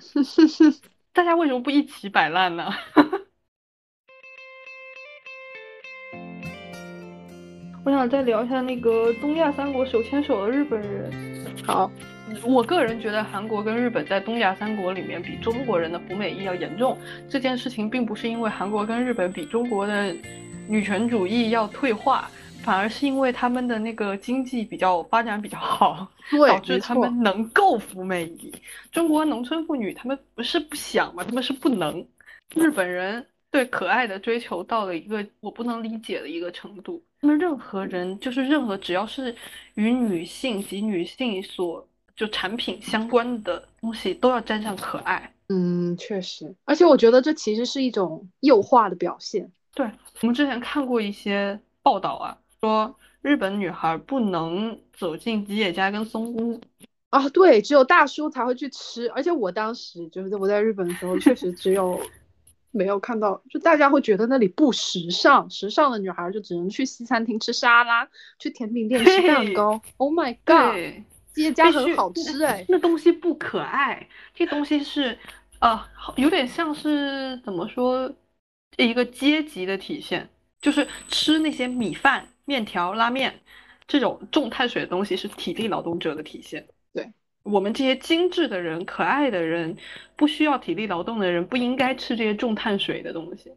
[1.12, 2.72] 大家为什么不一起摆烂呢？
[7.84, 11.53] 我想再聊一下那个东亚三国手牵手的日本人。
[11.66, 11.90] 好，
[12.44, 16.96] 我个人觉得韩国跟日本在东亚三国里面比中国人的服美役要严重。
[17.28, 20.14] 这件事情并不是因为韩国跟日本比中国的
[20.68, 22.28] 女权主义要退化，
[22.62, 26.06] 反而是因为他们的那个经济比较发展比较好，
[26.48, 28.52] 导致他们能够服美役。
[28.92, 31.24] 中国农村妇女他们不是不想嘛？
[31.24, 32.06] 他们是不能。
[32.54, 37.02] 日本人对可爱的追求到了一个我不能理解的一个程度。
[37.24, 39.34] 那么任何人，就是任何只要是
[39.76, 45.32] 与女性及女性所就产品相关的东西，都要沾上可爱。
[45.48, 49.50] 嗯，确实，而且我觉得这其实是一种幼化的表现。
[49.74, 49.86] 对
[50.20, 56.60] 我们之前看过一些报道啊，说日本女孩不能走进吉野家跟松屋
[57.08, 59.08] 啊，对，只有大叔才会去吃。
[59.12, 61.98] 而且我当时就是我在日本的时候，确实只有。
[62.74, 68.08] 没有看到，就大家会觉得那里不时尚，时尚的女孩就只能去西餐厅吃沙拉，
[68.38, 69.80] 去甜品店吃蛋糕。
[69.96, 75.16] Oh my god，这些家很好吃哎，那东西不可爱，这东西是，
[75.60, 75.80] 呃，
[76.16, 78.12] 有点像是怎么说，
[78.76, 80.28] 一个阶级的体现，
[80.60, 83.40] 就是吃那些米饭、面条、拉面
[83.86, 86.66] 这种重碳水的东西是体力劳动者的体现。
[87.44, 89.76] 我们这些精致的人、可爱的人，
[90.16, 93.52] 不需要体力劳动的人，不应该吃这些重碳水的东西。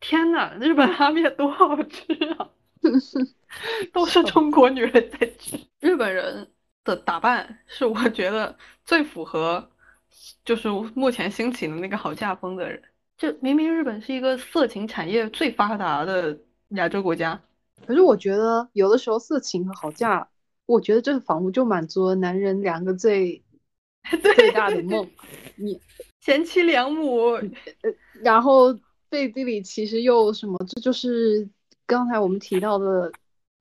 [0.00, 2.50] 天呐，日本拉面多好吃啊！
[3.92, 5.58] 都是中国女人在吃。
[5.80, 6.50] 日本人
[6.84, 9.70] 的打扮是我觉得最符合，
[10.44, 12.82] 就是目前兴起的那个好嫁风的人。
[13.16, 16.36] 就明明日本是一个色情产业最发达的
[16.70, 17.40] 亚洲国家，
[17.86, 20.28] 可是我觉得有的时候色情和好嫁。
[20.66, 23.42] 我觉得这个房屋就满足了男人两个最
[24.22, 25.08] 最大的梦，
[25.56, 25.80] 你
[26.20, 27.50] 贤妻良母，呃，
[28.22, 30.58] 然后背地里其实又什么？
[30.66, 31.48] 这就是
[31.86, 33.12] 刚才我们提到的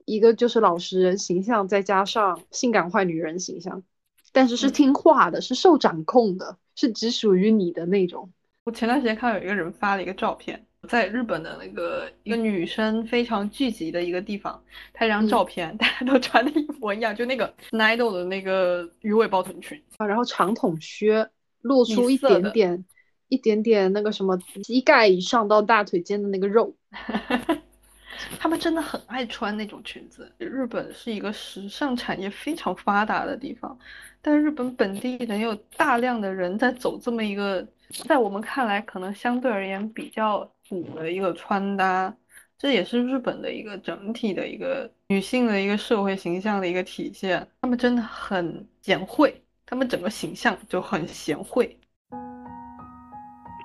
[0.06, 3.84] 一个，就是老实人形象，再加上性感坏女人形象，
[4.32, 8.32] 但是是听话的，是受掌控的，是只属于你的那种。
[8.64, 10.68] 我前段时间看到有一个人发了一个照片。
[10.88, 14.62] 在日本的那个一个女生非常聚集的一个地方，
[14.94, 21.30] 拍张照片， 大家都穿的一模一样，就那个 Nido 的那个鱼尾包臀裙啊，然后长筒靴，
[21.62, 22.86] 露出一点点
[23.30, 26.76] 一点点那个什么膝盖以上到大腿间的那个肉。
[28.40, 30.32] 他们真的很爱穿那种裙子。
[30.40, 33.78] 日本是一个时尚产业非常发达的地方，
[34.22, 37.66] 但日本本地人有大量的人在走这么一个，
[38.08, 40.52] 在我们看来可能相对而言比较。
[40.84, 42.16] 土的一个穿搭，
[42.58, 47.46] 这也是日本的一个整体的一个女性的一个社会形象的一个体现。
[47.62, 51.78] 她们真的很贤惠，她们整个形象就很贤惠。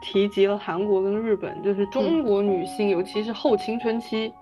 [0.02, 4.32] 提及了韩国跟日本，就是中国女性，尤其是后青春期，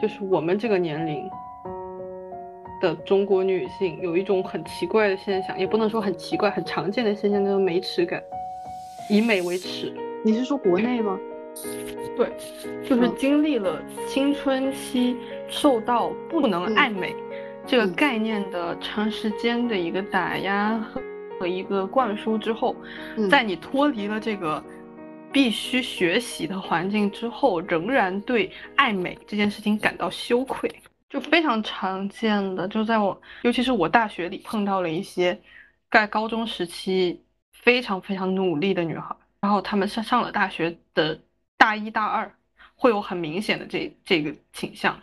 [0.00, 1.24] 就是我们这个年龄
[2.82, 8.22] 的中国女性，有一种很奇怪的现象，也不能说很奇怪，很常见的现象，就是美耻感，
[9.08, 9.94] 以美为耻。
[10.24, 11.18] 你是说国内吗？
[12.16, 12.32] 对，
[12.88, 15.16] 就是经历了青春期
[15.48, 17.14] 受到不能爱美
[17.66, 20.78] 这个概念的长时间的一个打压
[21.38, 22.76] 和一个灌输之后，
[23.30, 24.62] 在你脱离了这个
[25.32, 30.70] 必须学习的环境之后，仍然对爱美这件事情感到羞愧，
[31.08, 35.36] 就非常常见的，就在我，尤其是我大学里碰到了一些
[35.90, 37.20] 在高中时期
[37.52, 41.18] 非常非常努力的女孩，然后她们上上了大学的。
[41.56, 42.34] 大一、大二
[42.74, 45.00] 会有很明显的这这个倾向，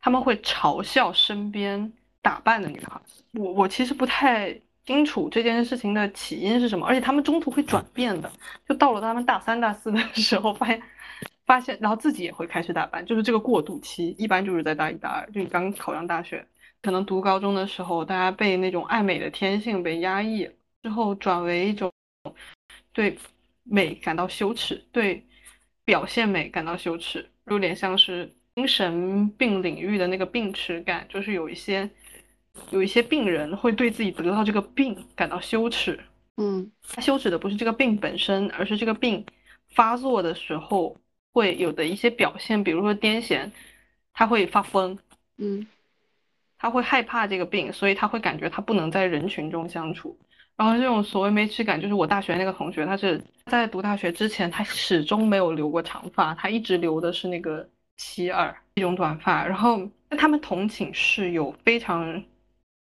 [0.00, 3.00] 他们会嘲笑身边打扮的女孩。
[3.34, 8.32] 我我其实不太清楚这件事情的起因是什么，而且他们中途会转变的，
[8.66, 10.82] 就到了他们大三、大四的时候，发现
[11.44, 16.44] 发现，然后自己也会开始打扮，就是这个过渡期，一般就是在大一、大二，就你刚考上大学，
[16.82, 20.50] 可能读高中的时候，大家被那种爱美的天性被压抑
[20.82, 21.92] 之后，转为一种
[22.92, 23.18] 对
[23.62, 25.24] 美感到羞耻，对。
[25.88, 31.88] 表现美感到羞耻，有点像是精神病领域的那个病耻感，就是有一些
[32.68, 35.98] 有一些病人会对自己得到这个病感到羞耻。
[36.36, 39.24] 嗯，他羞耻的不是这个病本身，而是这个病
[39.70, 40.94] 发作的时候
[41.32, 43.50] 会有的一些表现，比如说癫痫，
[44.12, 44.98] 他会发疯。
[45.38, 45.66] 嗯，
[46.58, 50.18] 他会害怕这个病，所以他会感觉他不能在人群中相处。
[50.58, 57.66] 然后这种所谓没耻感，就是我大学那个同学，他是在读大学之前，他始终没有留过长发，他一直留的是那个
[57.96, 59.46] 齐耳一种短发。
[59.46, 62.24] 然后他们同寝室有非常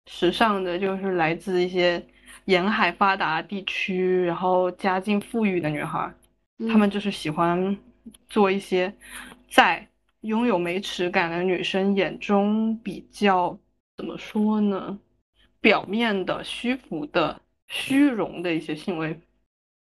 [0.07, 2.03] 时尚的，就是来自一些
[2.45, 6.11] 沿海发达地区，然后家境富裕的女孩，
[6.67, 7.77] 她们就是喜欢
[8.27, 8.91] 做一些
[9.47, 9.87] 在
[10.21, 13.55] 拥有没耻感的女生眼中比较
[13.95, 14.97] 怎么说呢，
[15.61, 17.39] 表面的虚浮的。
[17.69, 19.13] 虚荣的一些行为，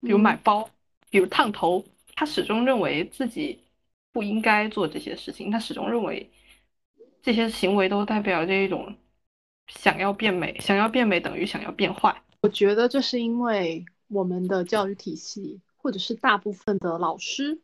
[0.01, 0.69] 比如买包，
[1.09, 3.61] 比如烫头，他始终认为自己
[4.13, 5.51] 不应该做这些事情。
[5.51, 6.31] 他始终认为
[7.23, 8.95] 这些行为都代表着一种
[9.69, 12.23] 想要变美，想要变美等于想要变坏。
[12.41, 17.61] 我觉得这是因为我们的教育体系，或者是大部分的老师。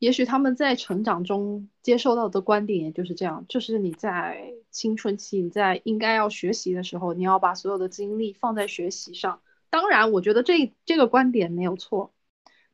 [0.00, 9.42] 也许他们在成长中接受到的观点也就是这样，就是你在青春期，你在应该要学习的时候，你要把所有的精力放在学习上。
[9.68, 12.14] 当然，我觉得这这个观点没有错，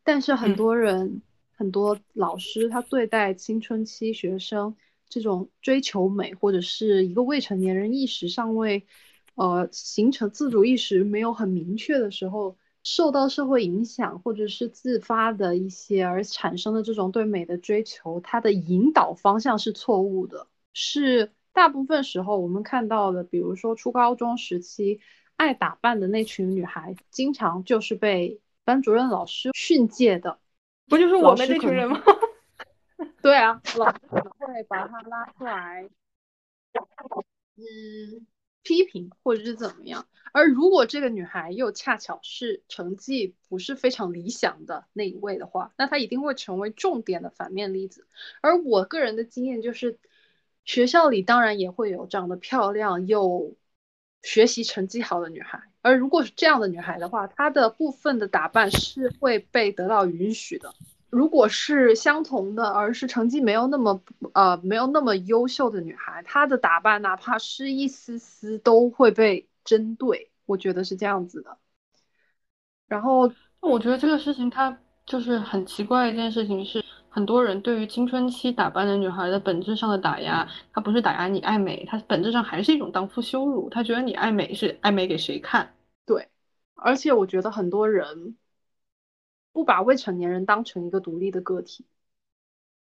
[0.04, 1.20] 但是很多人、
[1.56, 4.76] 很多老师他对待青春期学生
[5.08, 8.86] 这种追求美，或者是一个未成年人意识尚未
[9.34, 12.56] 呃形成自主意识没有很明确的时候。
[12.86, 20.46] 受到社会影响，或者是自发的一些而产生的这种对美的追求，它的引导方向是错误的。
[20.72, 25.00] 是大部分时候我们看到的，比如说初高中时期
[25.36, 30.38] 爱打扮的那群女孩，经常就是被班主任老师训诫的。
[30.88, 32.00] 不就是我们这群人吗？
[33.20, 35.88] 对啊，老师可能会把他拉出来，
[37.56, 38.24] 嗯。
[38.66, 48.08] 批评或者是怎么样，而如果这个女孩又恰巧是成绩不是非常理想的那一位的话，那她一定会成为重点的反面例子。
[48.40, 50.00] 而我个人的经验就是，
[50.64, 53.54] 学校里当然也会有长得漂亮又
[54.24, 60.74] 学习成绩好的女孩，而如果是这样的女孩的话，她的部分的打扮是会被得到允许的。
[61.16, 64.02] 如果是相同的，而是成绩没有那么
[64.34, 71.56] 呃没有那么优秀的女孩，她的打扮哪怕是一丝丝都会被针对，我觉得是这样子的。
[72.86, 83.70] 然后我觉得这个事情它就是很奇怪一件事情，是很多人对于青春期打扮的女孩的本质上的打压，它不是打压你爱美，它本质上还是一种荡妇羞辱。
[83.70, 85.72] 他觉得你爱美是爱美给谁看？
[86.04, 86.28] 对，
[86.74, 88.36] 而且我觉得很多人。
[89.56, 91.86] 不把未成年人当成一个独立的个体，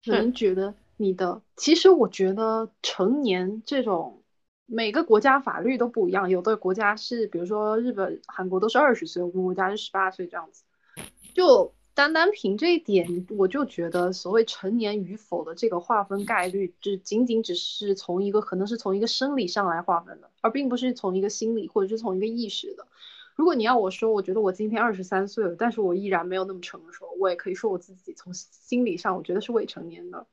[0.04, 1.42] 可能觉得你的。
[1.56, 4.22] 其实我觉得成年这种
[4.66, 10.62] 每个国家法律都不一样，有的国家是，比如说日本、韩国都是二十岁，我们国家是十八岁这样子。
[11.34, 22.86] 就单单凭这一点，我就觉得所谓成年与否的这个划分概率，只仅仅只是从一个可能是从一个生理上来划分的，而并不是从一个心理或者是从一个意识的。
[23.40, 27.06] 如果你要我说，我觉得我今天二十三岁了，但是我依然没有那么成熟。
[27.18, 30.26] 我也可以说我自己从心理上，我觉得是未成年的。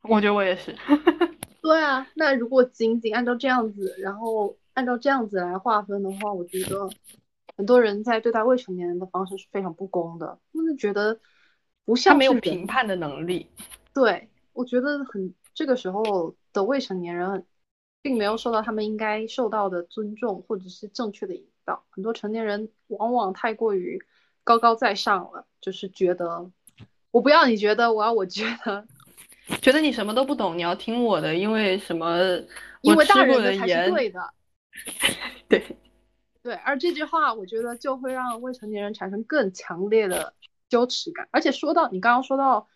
[0.00, 0.74] 我觉得我也是。
[1.60, 6.88] 对啊，那如果仅仅按照这样子，然后按照这样子来划分的话，我觉得
[7.54, 11.20] 很多人在对待未成年人的方式是非常不公的，他们觉得
[11.84, 13.46] 不像没有评判的能力。
[13.92, 17.44] 对，我觉得很这个时候的未成年人，
[18.00, 21.84] 并没有受到他们应该受到的尊重或者是正确的引导。
[21.90, 24.02] 很多成年人往往太过于
[24.42, 26.50] 高高在上了，就是觉得
[27.10, 28.86] 我不要你觉得，我要我觉得。
[29.62, 32.18] 觉得你什么都不懂，你要听我的，因为什么？
[32.82, 34.20] 因为大人的才是对的。
[35.48, 35.76] 对，
[36.42, 40.34] 对，而这句话，我觉得就会让未成年人产生更强烈的
[40.70, 41.28] 羞耻感。
[41.30, 42.68] 而且说到你刚刚说到，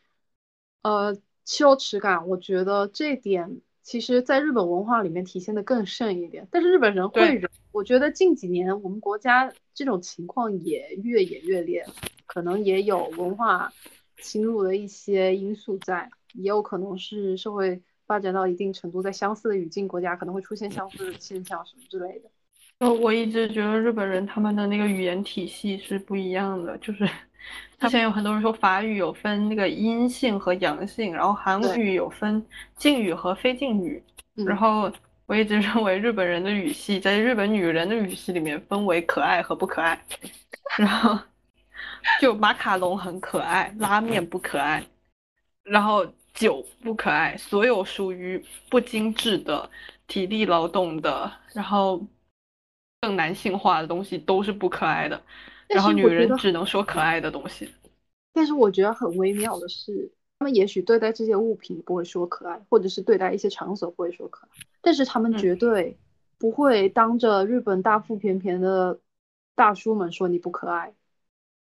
[0.83, 6.47] 呃，羞耻感，我觉得这点其实在日本文化里面体现的更甚一点。
[6.51, 11.85] 但是日本人会忍，我觉得近几年我们国家这种情况也越演越烈，
[12.27, 13.73] 可能也有文化
[14.19, 16.11] 侵入的一些因素在。
[16.35, 22.31] 也有可能是社会发展到一定程度，在相似的语境国家可能会出现相似的现象什么之类的。
[22.79, 27.07] 呃，我一直觉得日本人他们的那个语言体系是不一样的，就是
[27.83, 32.45] 之前有很多人说法语有分那个阴性和阳性，然后韩语有分
[32.77, 34.03] 敬语和非敬语，
[34.35, 34.91] 然后
[35.27, 40.01] 我一直认为日本人的语系在日本女人的语系里面分为可爱和不可爱，
[40.79, 41.19] 然后
[42.21, 44.85] 就马卡龙很可爱，拉面不可爱，
[45.63, 46.07] 然后。
[46.35, 49.69] 酒不可爱，所有属于不精致的
[50.07, 52.03] 体力劳动的，然后
[53.03, 55.23] 更男性化的东西都是不可爱的。
[55.69, 57.69] 然后女人只能说可爱的东西。
[58.33, 64.49] 但是我觉得很微妙的是，他们也许对待这些物品不会说可爱，或者是对待一些场所不会说可爱，
[64.81, 65.99] 但是他们绝对
[66.39, 68.99] 不会当着日本大腹便便的
[69.55, 70.95] 大叔们说你不可爱。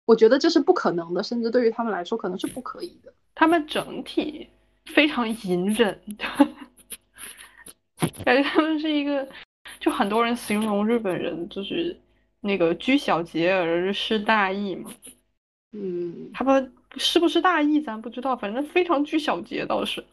[0.05, 3.13] 我觉得这是不可能的，甚至对于他们来说可能是不可以的。
[3.35, 4.49] 他们整体。
[4.87, 6.01] 非常隐忍，
[8.25, 9.29] 感觉他们是一个，
[9.79, 11.97] 就很多人形容日本人就是
[12.41, 14.91] 那个居小节而失大义嘛。
[15.73, 20.05] 嗯，他们是不是大义咱不知道，反正非常居小节倒是。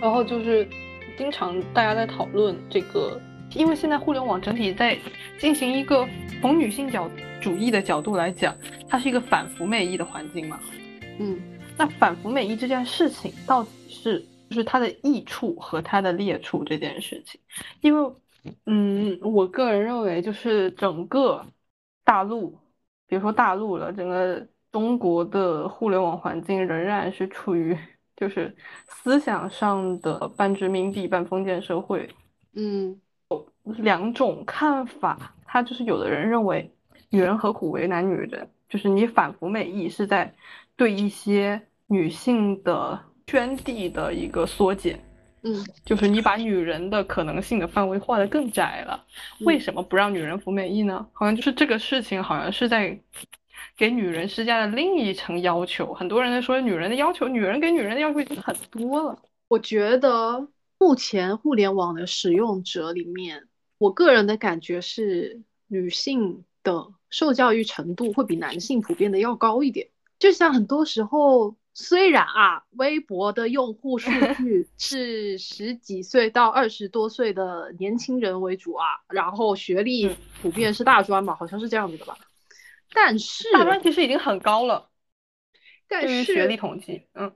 [0.00, 0.68] 然后就是
[1.16, 3.20] 经常大家在讨论这个。
[3.54, 4.98] 因为现在互联网整体在
[5.38, 6.08] 进行一个
[6.40, 7.06] 从女性角
[7.38, 8.56] 主义的角度来讲，
[8.88, 10.58] 它是一个反服美意的环境嘛。
[11.18, 11.38] 嗯，
[11.76, 17.40] 那反服美意这件事情到底是就是它的益处和它的劣处这件事情？
[17.80, 18.12] 因为，
[18.66, 21.42] 嗯，我个人认为就是整个
[22.04, 22.58] 大陆，
[23.06, 27.74] 别说大陆了，整个中国的互联网环境仍然是处于
[28.14, 28.54] 就是
[28.86, 32.06] 思想上的半殖民地半封建社会。
[32.52, 33.00] 嗯。
[33.78, 36.70] 两种看法，他就是有的人认为，
[37.08, 38.50] 女人何苦为难女人？
[38.68, 40.34] 就是你反服美意是在
[40.76, 43.00] 对一些女性的
[43.32, 45.02] 圈地的一个缩减，
[45.42, 49.02] 嗯，就是你把女人的可能性的范围画得更窄了。
[49.40, 51.06] 为什么不让女人服美役呢？
[51.14, 53.00] 好像就是这个事情，好像是在
[53.74, 55.94] 给女人施加了另一层要求。
[55.94, 59.18] 很多人在说，女人的要求，女人给女人的要求已经很多了。
[59.48, 60.46] 我觉得
[60.78, 63.48] 目前互联网的使用者里面。
[63.78, 69.88] 我个人的感觉是，女性的受教育程度会比男性普遍的要高一点。
[70.18, 82.18] 就像很多时候，虽然啊，微博的用户数 据是十几岁到二十多岁的年轻人为主啊，然后学历普遍是大专吧，好像是这样子的吧。
[82.92, 84.90] 但是大专其实已经很高了，
[85.88, 87.32] 但是学历统计，嗯，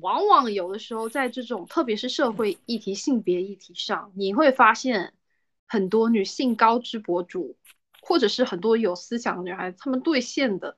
[0.00, 5.12] 往往有的时候在这种特别是社会议题、性别议题上，你会发现。
[5.66, 7.56] 很多女性高知博主，
[8.02, 10.76] 或者是很多有思想的女孩子，她们兑现的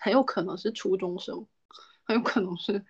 [0.00, 1.46] 很有可能是初中生，
[2.04, 2.84] 很有可能是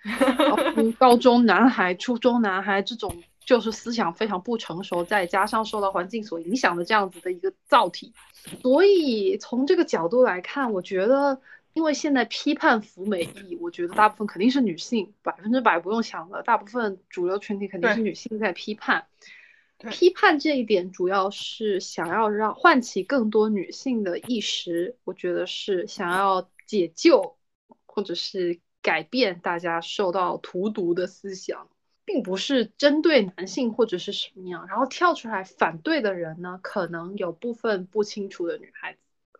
[0.99, 8.12] 高中男孩、初中男孩这种，就是思想非常不成熟，再加上受到环境所影响的这样子的一个造体。
[8.62, 11.41] 所以从这个角度来看，我觉得，
[11.73, 19.07] 因为现在批判服美役，我觉得大部分肯定是女性，百分之百不用想了，大部分主流群体肯定是女性在批判。
[19.91, 27.37] 批判这一点主要是想要让唤起更多女性的意识，我觉得是想要解救
[27.87, 31.68] 或者是改变大家受到荼毒的思想，
[32.05, 34.66] 并不是针对男性或者是什么样。
[34.68, 38.99] 然后跳出来反对的人呢，可能有部分不清楚的女孩子，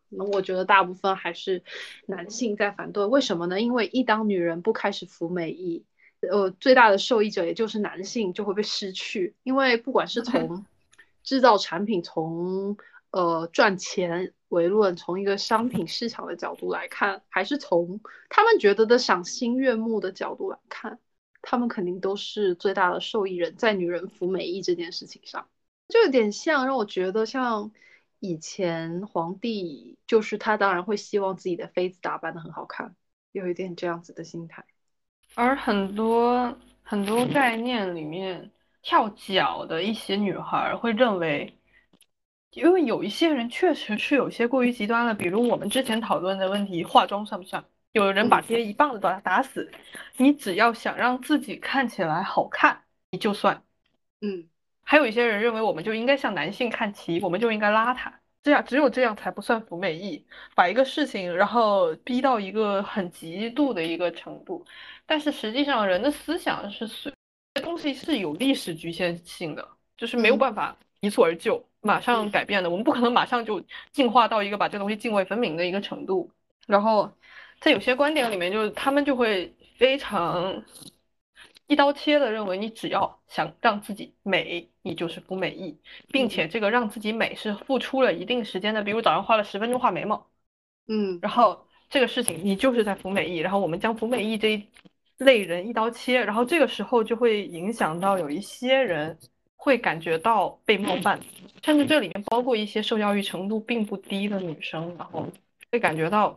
[0.09, 1.63] 那我觉得大部分还是
[2.07, 3.05] 男性在反对。
[3.05, 3.61] 为什么呢？
[3.61, 5.85] 因为一当女人不开始服美役。
[6.31, 10.65] 呃，最大的受益者也就是男性就会被失去，因为不管是从
[11.23, 12.79] 制造产品，从
[13.11, 20.99] 呃赚钱唯论，从一个商品市场的角度来看，还是从他们觉得的赏心悦目的角度来看，
[21.43, 25.49] 他们肯定都是最大的受益人，在女人服美役这件事情上，
[25.89, 27.73] 就有点像让我觉得像
[28.21, 32.95] 以前皇帝，就是他当然会希望自己的妃子打扮的很好看，
[33.33, 34.65] 有一点这样子的心态。
[35.35, 38.51] 而很多很多概念里面，
[38.83, 41.59] 跳脚的一些女孩会认为，
[42.55, 47.65] 因为有一些人确实是有些过于极端了，比如我们之前讨论的问题，化妆算不算？
[47.93, 49.71] 有人把别人一棒子打打死，
[50.17, 53.63] 你只要想让自己看起来好看，你就算。
[54.21, 54.49] 嗯，
[54.83, 64.65] 还有一些人认为，我们就应该向男性看齐，我们就应该邋遢，这样只有这样才不算服美役，把一个事情然后逼到一个很极度的一个程度。
[65.07, 67.13] 但是实际上，人的思想是随
[67.63, 72.71] 东西是有历史局限性的，就是没有办法一蹴而就，马上改变的。
[72.71, 73.63] 我们不可能马上就
[73.93, 76.31] 进化到一个把这个东西泾渭分明的一个程度。
[76.67, 77.13] 然后，
[77.61, 80.65] 在有些观点里面，就是他们就会非常
[81.67, 85.79] 一刀切的认为，你只要想让自己美，你就是服美役，
[86.09, 88.83] 并且这个让自己美是付出了一定时间的。
[88.83, 90.27] 比如早上花了十分钟画眉毛，
[90.89, 94.69] 嗯，然后这个事情你就是在服美役，然后我们将服美役这一
[95.19, 99.19] 类人一刀切，然后这个时候就会影响到有一些人
[99.65, 101.19] 会感觉到被冒犯，
[101.63, 105.27] 甚至这里面包括一些受教育程度并不低的女生，然后
[105.73, 106.37] 会感觉到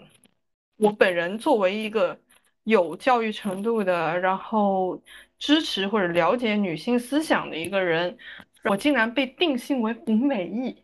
[0.78, 2.18] 我本人作为一个
[2.64, 5.02] 有教育程度的，然后
[5.38, 8.18] 支持或者了解女性思想的一个人，
[8.64, 10.82] 我竟然被定性为服美役，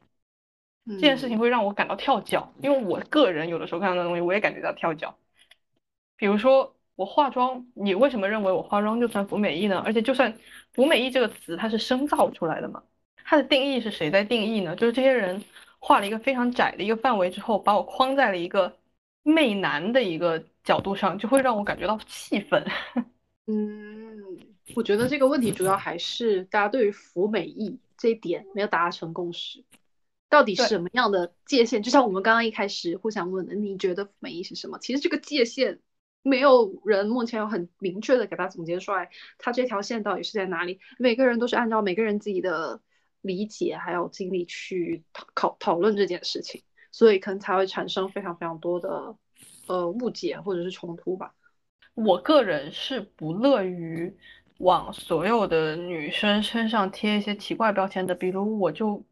[0.86, 5.18] 这件事情会让我感到跳脚，因为我个人有的时候看到的东西我也感觉到跳脚，
[6.18, 6.76] 比如说。
[6.96, 9.82] 我化妆，你为什么认为我化妆就算服美役呢？
[9.84, 10.40] 而且就算服
[10.76, 12.82] 美役这个词，它是生造出来的嘛？
[13.24, 14.76] 它的定义是谁在定义呢？
[14.76, 15.44] 就是这些人
[15.80, 18.76] 画了一个非常窄的一个范围之后，把我框在了一个
[19.22, 22.66] 媚男的一个角度上，就会让我感觉到气愤。
[23.46, 24.18] 嗯，
[24.76, 29.64] 我觉得这个问题主要还是大家对于服美役这一点没有达成共识，
[30.28, 31.84] 到底什么样的界限？
[31.84, 34.80] 就像我们刚刚一开始互相问的，你觉得服美役是什么？
[34.80, 35.80] 其实这个界限。
[36.24, 40.80] 没有人目前有很明确的给他总结出来，他这条线到底是在哪里？
[40.98, 42.82] 每个人都是按照每个人自己的
[43.22, 49.16] 理解还有经历去讨讨讨论这件事情，所以可能才会产生非常非常多的
[49.68, 51.36] 呃误解或者是冲突吧。
[51.94, 54.18] 我个人是不乐于
[54.60, 59.06] 往所有的女生身上贴一些奇怪标签的，比如我就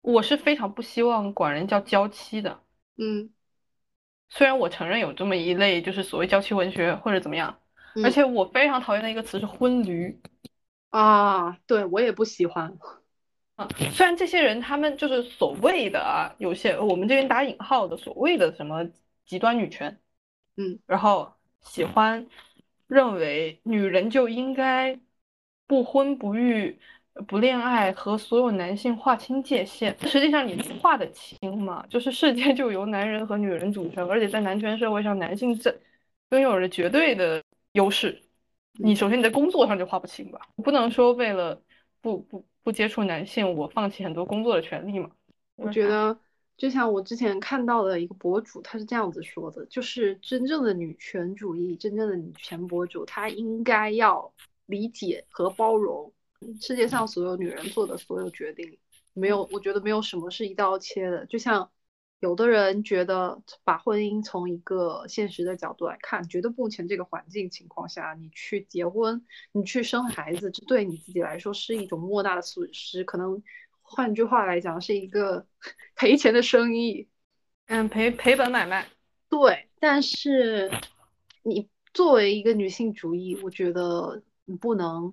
[0.00, 2.60] 我是非常不希望管人叫娇妻的，
[2.96, 3.30] 嗯。
[4.28, 7.58] 虽然我承认有这么一类，就是所谓娇妻文学或者怎么样，
[8.04, 10.20] 而且我非常讨厌的一个词是婚驴
[10.90, 12.76] 啊，对我也不喜欢
[13.54, 13.68] 啊。
[13.92, 18.88] 虽然这些人他们就是所谓的啊，有些我们这边打引号的所谓的什么
[19.24, 19.98] 极端女权，
[20.56, 22.26] 嗯，然后喜欢
[22.86, 24.98] 认为女人就应该
[25.66, 26.78] 不婚不育。
[27.26, 31.84] 不恋爱和所有男性划清界限，实际上你划得清吗？
[31.88, 35.74] 就是世界就由男人和女人组成，而且在男权社会上，男性这
[36.30, 37.42] 拥有着绝对的
[37.72, 38.20] 优势。
[38.78, 40.40] 你首先你在工作上就划不清吧？
[40.62, 41.58] 不能说为了
[42.02, 45.10] 不不不接触男性，我放弃很多工作的权利嘛？
[45.54, 46.18] 我觉得
[46.58, 54.30] 就像我之前看到的一个博主，他是这样子说的，就是真正的女权主义，真正的女权博主，她应该要
[54.66, 56.12] 理解和包容。
[56.60, 58.78] 世界上所有女人做的所有决定，
[59.14, 61.24] 没有，我觉得没有什么是一刀切的。
[61.26, 61.70] 就像
[62.20, 73.02] 有的人觉得，把婚姻从一个现实的角度来看，觉得目前这个环境情况下，你去结婚，你去生孩子，这对你自己来说是一种莫大的损失。
[73.04, 73.42] 可能
[73.82, 75.46] 换句话来讲，是一个
[75.96, 77.08] 赔钱的生意，
[77.66, 78.86] 嗯，赔赔本买卖。
[79.28, 80.70] 对，但是
[81.42, 85.12] 你作为一个女性主义，我觉得你不能。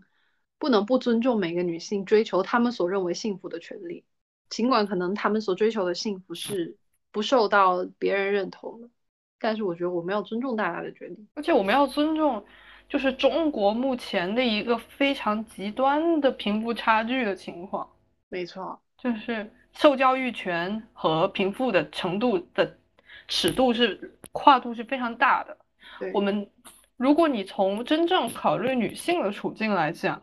[0.64, 4.06] 不能不尊重每个女性追求她们所认为幸福的权利，
[4.48, 6.78] 尽管可能她们所追求的幸福是
[7.12, 8.88] 不受到别人认同的，
[9.42, 12.46] 但是我觉得我们要尊重大家的决定，而且我们要尊重，
[12.88, 17.86] 就是中国目前的一个非常极端的贫富差距的情况。
[18.30, 22.78] 没错，就是受教育权和贫富的程度的
[23.28, 25.58] 尺度是跨度是非常大的。
[26.14, 26.50] 我们
[26.96, 30.22] 如果你从真正考虑女性的处境来讲，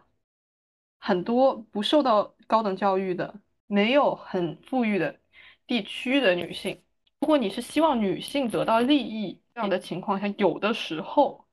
[1.01, 3.35] 很多不受到高等教育的、
[3.67, 5.17] 没有很富裕的
[5.67, 6.81] 地区的女性，
[7.21, 11.45] 如果你是希望女性得到利益这样的情况下，有的时候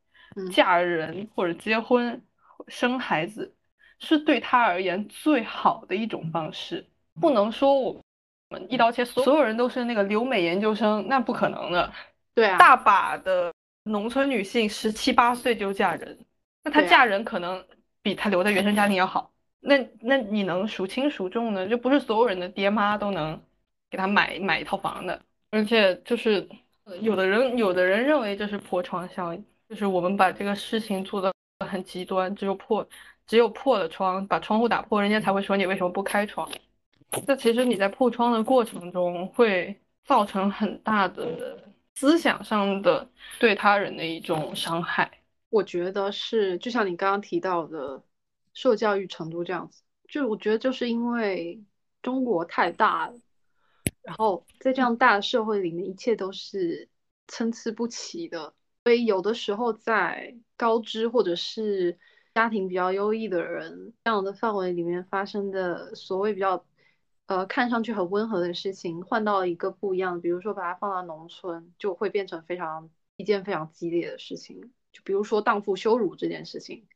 [0.52, 2.22] 嫁人或者结婚、
[2.68, 3.56] 生孩子
[4.00, 6.86] 是对她而言最好的一种方式。
[7.20, 8.00] 不能说我
[8.50, 11.92] 们一刀切，所有人都是那个留美研究生，那不可能的。
[12.36, 13.52] 对啊，大把的
[13.84, 16.18] 农村女性十七八岁就嫁人，
[16.64, 17.66] 那她嫁人可能
[18.02, 19.32] 比她留在原生家庭要好。
[19.60, 21.68] 那那你能孰轻孰重呢？
[21.68, 23.42] 就不是所有人的爹妈都能
[23.90, 25.22] 给他买买一套房的。
[25.50, 26.48] 而且就是
[27.02, 31.32] 有的人有的人认为这是破窗效应，就是我们把这个事情做的
[31.66, 32.88] 很极端，只有破
[33.26, 36.50] 只有破了窗，把窗户打破，人家才会说你为什么不开窗。
[37.26, 41.58] 那其实你在破窗的过程中，会造成很大的
[41.96, 45.10] 思想上的对他人的一种伤害。
[45.50, 48.04] 我觉得是，就像你刚刚提到的，
[48.58, 49.84] 受教育程度这样子。
[50.10, 51.64] 就我觉得就是因为
[52.02, 53.14] 中国太大了，
[54.02, 56.90] 然后在这样大的社会里面，一切都是
[57.28, 62.00] 参差不齐的，所以有的时候在高知或者是
[62.34, 66.66] 家庭比较优异的人这样的范围里面发生的所谓比较。
[67.28, 74.72] 呃，看上去很温和的事情，换到一个不一样，比如说把它放到农村，就会变成非常一件非常激烈的事情。
[74.94, 76.88] 就比如说荡妇羞辱这件事情，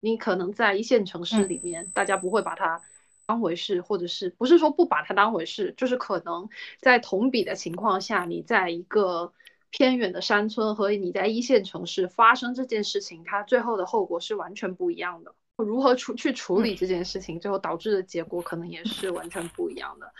[0.00, 2.82] 你可能在一线城市里面，大家不会把它
[3.26, 6.48] 当回事，或者是不是说不把它当回事，就是可能
[6.80, 9.32] 在同比的情况下，你在一个
[9.70, 15.34] 偏远的山村和你在一线城市发生这件事情，它最后的后果是完全不一样的。
[15.56, 20.10] 如何处去处理这件事情，最后导致的结果可能也是完全不一样的。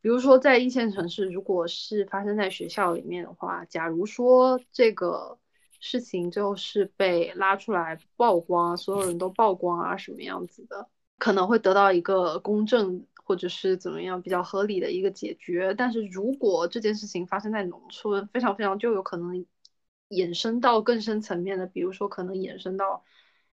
[0.00, 5.36] 比如说，在一线城市，如果是发生在学校里面的话，假如说这个
[5.86, 15.74] 事情最后是被拉出来曝光，所有人都曝光啊，什么样子的，可能会得到一个公正或者是怎么样比较合理的一个解决。
[15.74, 19.46] 但是如果这件事情发生在农村，非常非常就有可能
[20.08, 23.04] 衍生到更深层面的，比如说可能衍生到。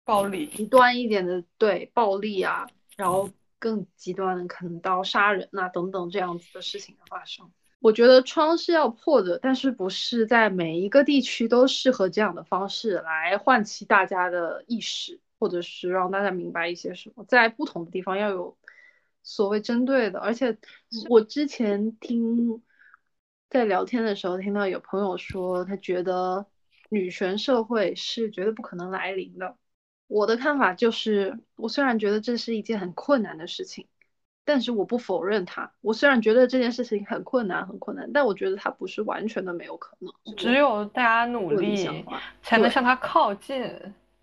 [0.07, 7.51] 暴力极端一点的，对暴力啊，然后更极端的可能到杀人啊等等这样子的事情的发生。
[7.87, 18.59] 我觉得窗是要破的，但是不是在每一个地区都适合这样的方式来唤起大家的意识，或者是让大家明白一些什么，在不同的地方要有
[19.23, 20.19] 所谓针对的。
[20.19, 20.59] 而且
[21.09, 22.61] 我之前听
[23.49, 26.45] 在聊天的时候听到有朋友说，他觉得
[26.89, 29.57] 女权社会是绝对不可能来临的。
[30.09, 33.87] 我的看法就是，我虽然觉得这是一件很困难的事情，
[34.47, 35.71] 但是我不否认它。
[35.83, 40.11] 我虽然觉得这件事情很困难，很困难，但我觉得它不是完全的没有可能。
[40.37, 41.77] 只有大家努力，
[42.41, 43.63] 才能向它靠近。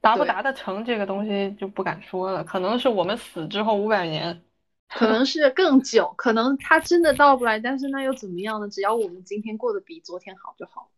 [0.02, 2.44] 达不达得成这个东西就不敢说了。
[2.44, 4.42] 可能是我们死之后五百年，
[4.90, 7.60] 可能是更久，可能它真的到不来。
[7.60, 8.68] 但是那又怎么样呢？
[8.68, 10.90] 只要我们今天过得比昨天好就好。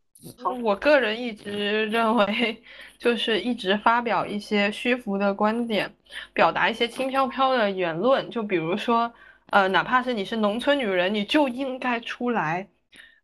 [0.64, 2.62] 我个人一直认为，
[2.98, 5.92] 就是一直发表一些虚浮的观点，
[6.34, 8.30] 表达一些轻飘飘的言论。
[8.30, 9.12] 就比如说，
[9.52, 12.68] 呃，哪怕是你是农村女人，你就应该出来，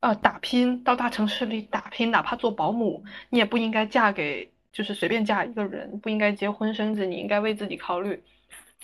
[0.01, 8.21] 呃，打拼，到大城市里打拼，哪怕做保姆，你也不应该嫁给就是随便嫁一个人，不应该结婚生子，你应该为自己考虑。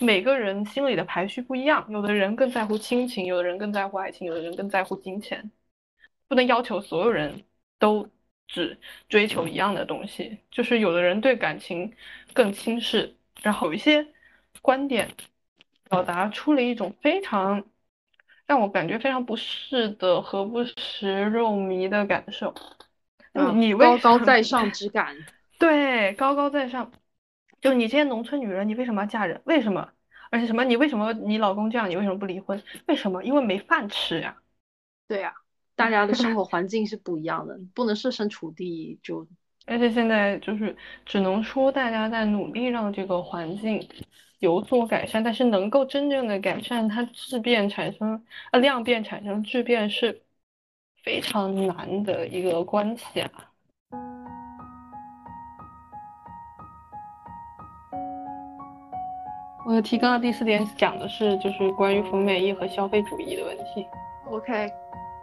[0.00, 5.50] 每个人心里的排序不一样，有的人更在乎亲情，有的人更在乎爱情，有的人更在乎金钱，
[6.28, 7.44] 不能要求所有人。
[7.78, 8.08] 都
[8.46, 11.92] 只追求一样的东西，就是有的人对感情
[12.32, 14.06] 更轻视，然后有一些
[14.62, 15.08] 观点
[15.88, 17.64] 表达出了一种非常
[18.46, 22.54] 让我感觉非常不适的和不食肉糜的感受。
[23.34, 25.14] 嗯你为高高在 上之感，
[25.58, 26.90] 对，高高在上。
[27.60, 29.40] 就你这些农村女人，你为什么要嫁人？
[29.44, 29.92] 为什么？
[30.30, 30.64] 而且什么？
[30.64, 31.88] 你为什么你老公这样？
[31.90, 32.62] 你为什么不离婚？
[32.86, 33.22] 为什么？
[33.22, 34.36] 因为没饭吃呀。
[35.06, 35.34] 对呀。
[35.78, 39.24] 大家的生活 环境是不一样的，不能设身处地就。
[39.64, 40.76] 而且现在就是
[41.06, 43.86] 只能说大家在努力让这个环境
[44.40, 50.22] 有所改善，但是能够真正的改善它质变产生呃量变产生质变是
[51.04, 53.30] 非常难的一个关系啊。
[59.66, 63.86] 我的提纲的第四点讲的是就是关于服美意和消费主义的问题。
[64.30, 64.68] OK。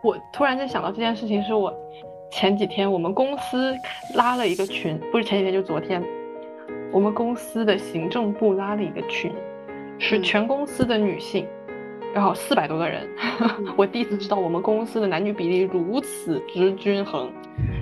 [0.05, 1.73] 我突然间想到这件事情，是我
[2.29, 3.75] 前几天我们公司
[4.13, 6.03] 拉了一个群，不是前几天就昨天，
[6.91, 9.33] 我们公司的行政部拉了一个群，
[9.97, 11.47] 是全公司的女性，
[12.13, 13.09] 然后四百多个人，
[13.75, 17.27] 我第一次知道我们公司的男女比例如此之均衡，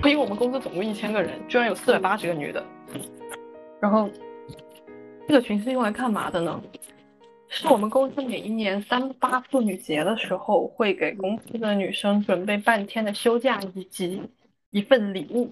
[0.02, 2.64] 因为我们公司总共一千个人，居然有四百八十个女的，
[3.80, 4.08] 然后
[5.28, 6.58] 这个群是用来干嘛的呢？
[7.54, 14.20] 是我们公司每一年三八妇女节的时候，会给公司的女生准备半天的休假以及
[14.70, 15.48] 一份礼物。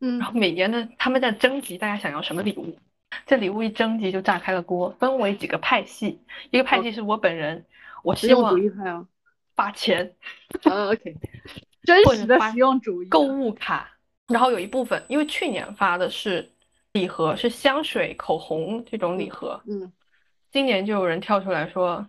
[0.00, 2.76] 嗯，然后每年呢，他们在征集大家想要什么礼物。
[3.24, 6.20] 这礼物一征集就炸开了锅，分为几个派系。
[6.50, 7.64] 一个派系是我本人，
[8.02, 8.54] 我希望。
[9.54, 10.12] 发钱，
[10.64, 11.16] 呃，OK，
[11.82, 13.90] 真实的实用主义啊购物卡，
[14.28, 16.46] 然后有一部分，因为去年发的是
[16.92, 19.90] 礼盒，是香水、口红这种礼盒，嗯
[20.56, 22.06] 今年就有人跳出来说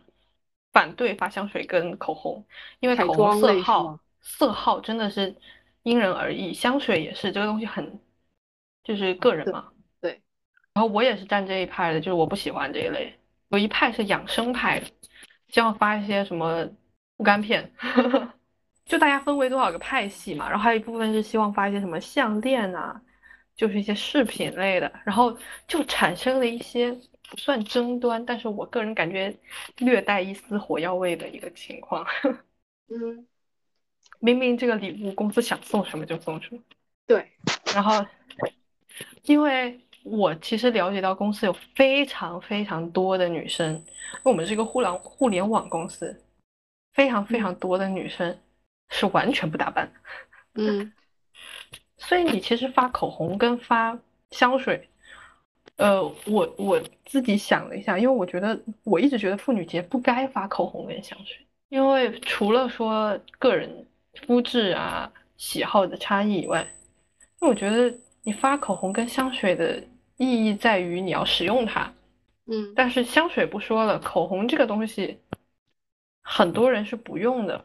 [0.71, 2.45] 反对发香水跟口红，
[2.79, 5.35] 因为口红色号色号真的是
[5.83, 7.99] 因人而异，香水也是这个东西很
[8.85, 9.67] 就是个人对嘛。
[9.99, 10.21] 对。
[10.73, 13.13] 然后我也是站这一派的，就是我不喜欢这一类。
[13.49, 14.87] 有一派是养生派的，
[15.49, 16.65] 希望发一些什么
[17.17, 17.69] 护肝片，
[18.87, 20.49] 就大家分为多少个派系嘛。
[20.49, 23.01] 然后还有一部分是希望发一些什么项链啊，
[23.57, 25.37] 就是一些饰品类的，然后
[25.67, 26.97] 就产生了一些
[27.29, 29.35] 不算争端，但是我个人感觉
[29.77, 32.05] 略带一丝火药味的一个情况。
[32.89, 33.27] 嗯，
[34.19, 36.61] 明明这个礼物公司想送什么就送什么，
[37.05, 37.29] 对，
[37.73, 38.05] 然后
[39.23, 43.81] 因为我其实了解到公司有非常非常多的女生，因
[44.23, 46.23] 为我们是一个互联互联网公司，
[46.93, 48.39] 非常非常多的女生
[48.89, 49.99] 是完全不打扮的。
[50.55, 50.93] 嗯。
[51.99, 53.99] 所以你其实发口红跟发
[54.29, 54.87] 香水，
[55.77, 61.37] 呃，我我自己想了一下，因为我觉得我一直觉得妇女节不该发口红跟香水，
[61.69, 63.85] 因为除了说个人
[64.25, 66.67] 肤质啊喜好的差异以外，
[67.39, 69.81] 因为我觉得你发口红跟香水的
[70.17, 71.93] 意义在于你要使用它，
[72.47, 72.73] 嗯。
[72.75, 75.19] 但是香水不说了，口红这个东西，
[76.23, 77.63] 很多人是不用的，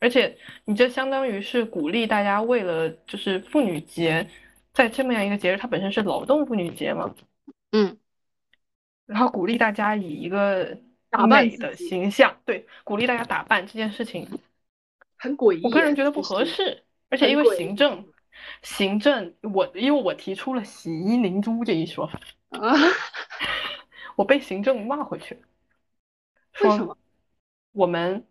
[0.00, 4.28] 而且你这相当于是鼓励大家为了就是妇女节，
[4.72, 7.14] 在这么样一个节日，它本身是劳动妇女节嘛，
[7.72, 7.98] 嗯，
[9.06, 10.78] 然后鼓励大家以一个
[11.10, 14.28] 打扮美的形象，对，鼓励大家打扮这件事情，
[15.16, 15.64] 很诡异。
[15.64, 18.06] 我个人觉得不合适，而且因为行政，
[18.62, 22.20] 行政我因为我提出了洗衣凝珠这一说法，
[22.58, 22.74] 啊，
[24.16, 25.38] 我被行政骂回去，
[26.52, 26.96] 说为什么？
[27.72, 28.26] 我们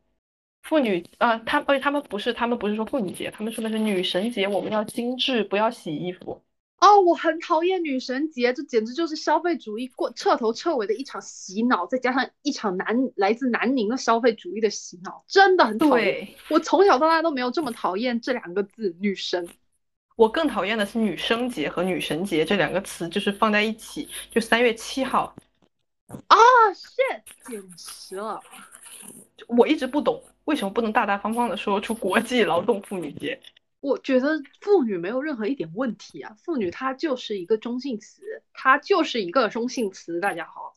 [0.63, 6.44] 妇女呃，他而且他们不是他们不是说妇女节，他们说的是女神节，我们要精致，不要洗衣服。
[6.79, 16.05] 哦，我很讨厌女神节，这简直就是消费主义过彻头彻尾的一场洗脑，再加上一场南来自南宁的消费主义的洗脑，真的很讨厌。
[16.05, 19.47] 对，我从小到大都没有这么讨厌这两个字，女神。
[20.15, 25.35] 我更讨厌的是女生节和女神节这两个词，就是放在一起，就三月七号，
[26.07, 26.37] 啊
[26.73, 28.39] ，shit，简直了。
[29.47, 33.39] 我一直不懂为什么不能大大方方的说出国际劳动妇女节。
[33.85, 40.73] 我觉得妇女没有任何一点问题啊，妇女它就是一个中性词，它就是一个中性词，大家好，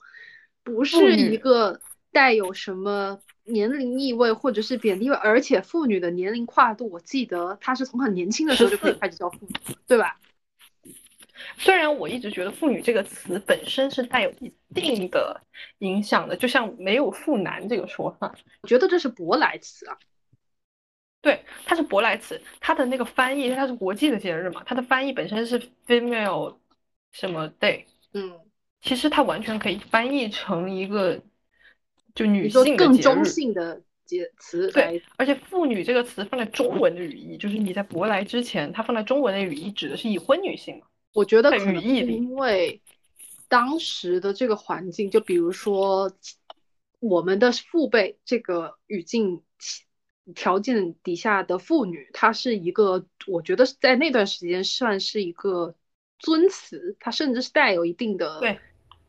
[0.62, 1.80] 不是一个
[2.12, 9.54] 带有什么年龄意味或者是贬低味，而且妇女的年龄跨度，我记得她是从很年轻的时候就可以开始叫妇女，
[9.86, 10.20] 对吧？
[11.56, 15.40] 虽然我一直觉得“妇女”这个词本身是带有一定的
[15.78, 18.34] 影响的，就像没有“妇男”这个说法。
[18.61, 19.96] 我觉得这是舶来词啊，
[21.20, 26.56] 对，它是舶来词，它的那个翻译，它是国际的节日嘛，它的翻译本身是 female
[27.12, 28.38] 什么 day，嗯，
[28.80, 31.20] 其实它完全可以翻译成一个
[32.14, 33.24] 就女性更中。
[33.24, 40.86] 性的节词对，而且“妇女”这个词放在中文的语义，就是你在舶来之前，它放在中文的语义指的是已婚女性嘛。
[41.12, 42.80] 我觉得语义里因为
[43.48, 46.12] 当时的这个环境，就比如说
[47.00, 49.47] 我们的父辈这个语境其
[50.35, 55.74] 条件底下的妇女，她是一个，我觉得是在那段时间算是一个
[56.18, 58.59] 尊词，她甚至是带有一定的对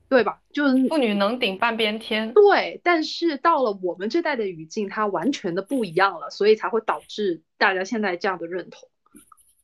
[0.09, 0.41] 对吧？
[0.51, 2.33] 就是妇女能顶半边天。
[2.33, 8.89] 对，但是到了我们这代的语境，它完全的不一样了，所以才会导致大家现在这样的认同。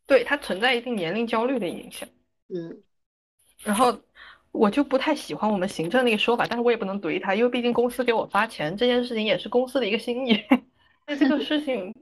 [0.06, 2.08] 对，它存在一定年龄焦虑的影响。
[2.49, 2.78] 嗯
[3.64, 3.99] 然后
[4.51, 10.39] 我就不太喜欢我们行政那个说法，但是我也不能怼他，因为毕竟公司给我发钱，这件事情也是公司的一个心意。
[11.08, 11.93] 那这个事情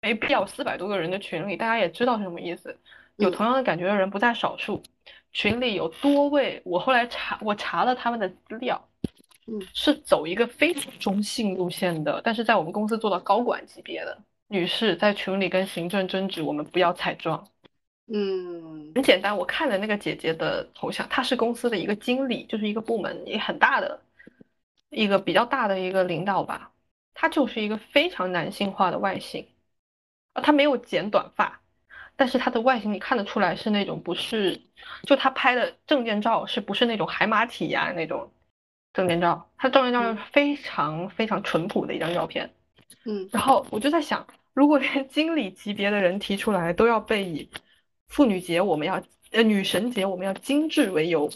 [0.00, 2.76] 没必要，四百多个人的群里，大家也知道是什么意思。
[3.16, 4.82] 有嗯同样的感觉的人不在少数，
[5.32, 8.82] 群里有多位，我后来查，我查了他们的资料，
[9.46, 17.46] 嗯，是走一个非常中性路线的，但是在我们公司做到高管级别的女士，在群里跟行政争执，我们不要彩妆。
[18.12, 24.02] 嗯很简单，我看了那个姐姐的头像，她是公司的一个经理，就是一个部门也很大的
[24.88, 26.72] 一个比较大的一个领导吧。
[27.14, 29.46] 她就是一个非常男性化的外形，
[30.32, 31.60] 啊，他没有剪短发，
[32.16, 34.62] 但是他的外形你看得出来是那种不是，
[35.02, 38.32] 就他拍的证件照是不是那种海马体呀、那种
[38.92, 42.50] 证件照，他证件照非常非常淳朴的一张照片。
[43.04, 47.50] 嗯然后我就在想，如果连经理级别的人提出来都要被以
[48.08, 51.30] 妇女节我们要呃女神节我们要精致为由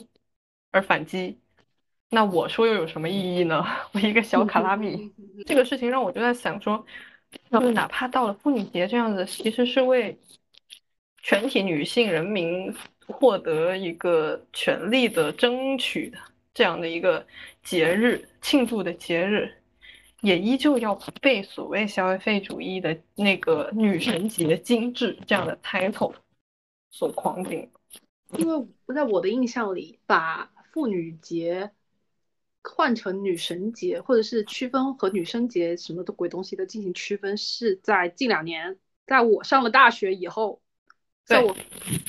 [0.71, 1.41] 而反击，
[2.11, 3.65] 那我说又有什么意义呢？
[3.93, 5.13] 我一个小卡拉米，
[5.47, 6.85] 这个事情让我就在想说，
[7.51, 10.17] 就是哪怕到了妇女节这样子，其实是为
[11.23, 12.73] 全体女性人民
[13.07, 16.19] 获得一个权利的争取的
[16.53, 17.27] 这样的一个
[17.63, 19.53] 节日，庆祝的节日，
[20.21, 26.15] 也依旧要被所谓消费主义的那个女神节精致这样的 title
[26.91, 27.69] 所狂顶。
[28.39, 31.71] 因为在我的印象里，把妇女节
[32.65, 40.61] 换成女神节，或者是区分和女生节什么的鬼东西的进行区分，是在近两年，在我上了大学以后，
[41.25, 41.55] 在我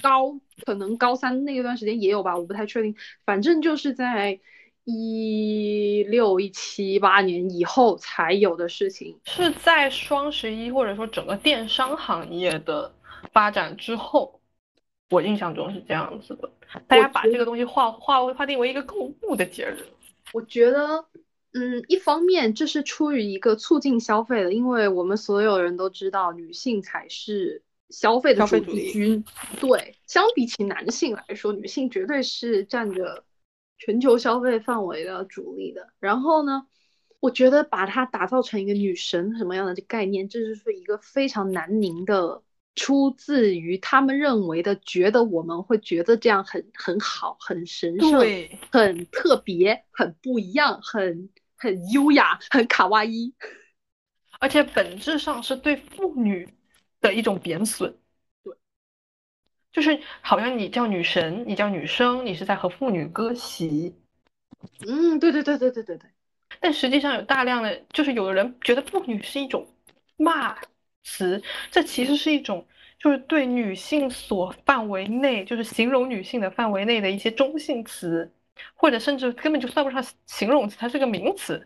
[0.02, 2.96] 高可能高三那一段时间也有吧，我不太确定，
[3.26, 4.40] 反正就是在
[4.86, 12.94] 一六一七八年以后才有的事情，是在双十一或者说整个电商行业的
[13.34, 14.40] 发展之后。
[15.12, 16.50] 我印象中是这样子的，
[16.88, 19.78] 大家把这个东西划划划定为一个购物的节日。
[20.34, 21.06] 我觉得，
[21.54, 29.24] 嗯，一方面这是出于一个促进消费的，因为我们所有人都知道，女性才是消费的主力军。
[29.62, 33.24] 对，相比起男性来说，女性绝对是占着
[33.78, 35.90] 全球消费范围的主力的。
[36.00, 36.68] 然后呢，
[37.20, 42.42] 我觉得把它打造成一个女神什么样的概念，这就是一个非常难宁的。
[42.76, 48.20] 出自于他们认为的，觉得我们会觉得这样很很好，很神圣，
[48.70, 53.34] 很特别，很不一样，很很优雅，很卡哇伊，
[54.40, 56.48] 而且本质上是对妇女
[57.00, 57.98] 的一种贬损。
[58.44, 58.54] 对，
[59.72, 63.96] 就是好像你叫女神，你叫女生，你是在和妇女割席。
[64.86, 66.10] 嗯，对对对对对对对。
[66.60, 69.68] 但实际上有大量的，就是有的人觉得妇女是一种
[70.18, 70.58] 骂。
[71.06, 71.42] 词，
[71.72, 72.68] 这其实是一种，
[73.00, 78.30] 就是对女性所范围内，就是形容女性的范围内的一些中性词，
[78.74, 81.66] 或者甚至根本就算不上形容词，它是个名词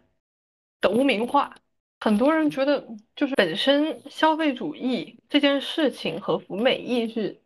[0.81, 1.55] 的污名化。
[2.01, 2.85] 很多人觉得，
[3.15, 7.41] 就是本身消费主义这件事情和服美役是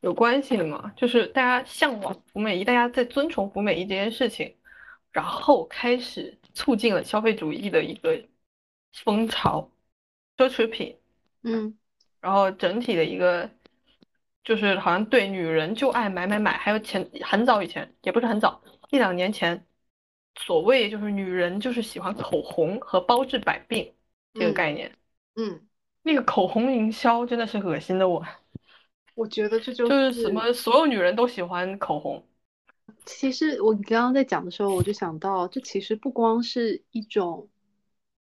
[0.00, 4.54] 有关系的嘛，就是大家向往服美役，大家在尊崇服美役这件事情，
[5.12, 8.20] 然后开始促进了消费主义的一个
[8.92, 9.70] 风潮，
[10.36, 10.96] 奢侈品。
[11.46, 11.78] 嗯，
[12.20, 13.48] 然后整体的一个
[14.42, 19.64] 就是好像对女人就爱买买买，还有前很早以前也不是很早一两年前，
[20.34, 23.94] 所谓就是女人就是喜欢口红和包治百病
[24.34, 24.92] 这个概念。
[25.36, 25.68] 嗯，
[26.02, 28.26] 那个口红营销真的是恶心的我。
[29.14, 32.26] 我觉得这就就是什么所有女人都喜欢口红。
[33.04, 37.48] 其实我刚刚在讲的时候，我就想到，这其实不光是一种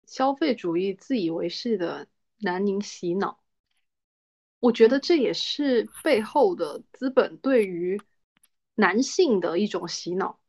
[0.06, 2.08] 消费主义自以为是的。
[2.40, 3.40] 南宁洗脑，
[4.60, 8.02] 我觉得这也是背后的资本对于
[8.76, 10.40] 男性的一种洗脑。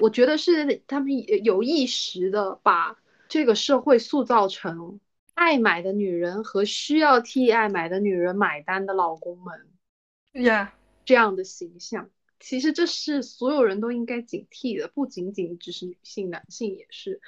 [0.00, 1.12] 我觉得是他们
[1.44, 2.98] 有意识的把
[3.28, 5.00] 这个社会塑造成
[5.34, 12.10] 爱买的女人和需要替爱买的女人买单的老公们呀这样的形象。
[12.40, 17.22] 其实这是所有人都应该警惕的，不仅仅只是女性，男性也是。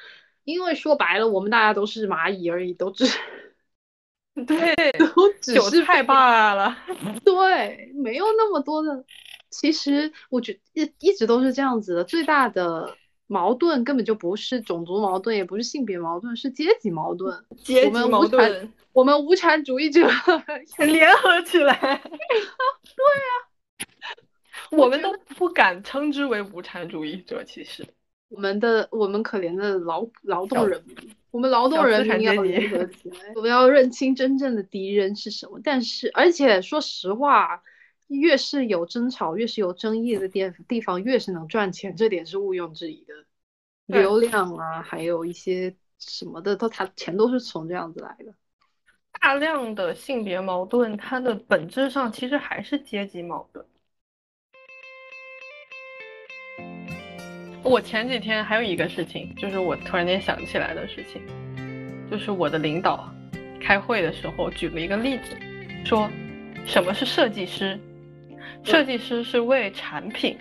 [0.44, 3.06] 因为说白了，我们大家都是蚂蚁而已，都只。
[4.46, 6.76] 对，都只是太罢 了。
[7.24, 9.04] 对，没有那么多的。
[9.48, 12.04] 其实我觉一一直都是这样子的。
[12.04, 12.94] 最大的
[13.26, 17.42] 矛盾根本就不是种族矛盾，也不是性别矛盾，是阶级矛盾。
[17.64, 18.70] 阶级矛盾。
[18.92, 20.06] 我们无产主义者
[20.78, 21.74] 联合起来。
[22.02, 23.86] 对呀，
[24.70, 27.86] 我们都不敢称之为无产主义者，其实。
[28.28, 30.96] 我们的我们可怜的劳劳动人民，
[31.30, 35.60] 我们劳动人民要联合起来，我们要认清真正的敌人是什么。
[35.62, 37.62] 但是，而且说实话，
[38.08, 43.14] 越是有争吵、越是有争议的地地方，越是能赚钱，这点是毋庸置疑的。
[43.86, 48.34] 流量啊，还有一些什么的，都它钱都是从这样子来的。
[49.20, 53.64] 大量的性别矛盾，它的本质上其实还是阶级矛盾。
[57.66, 61.20] 我前几天还有一个事情，就是我突然间想起来的事情，
[62.08, 63.12] 就是我的领导
[63.60, 65.36] 开会的时候举了一个例子，
[65.84, 66.08] 说
[66.64, 67.76] 什么是设计师？
[68.62, 70.38] 设计师是为产品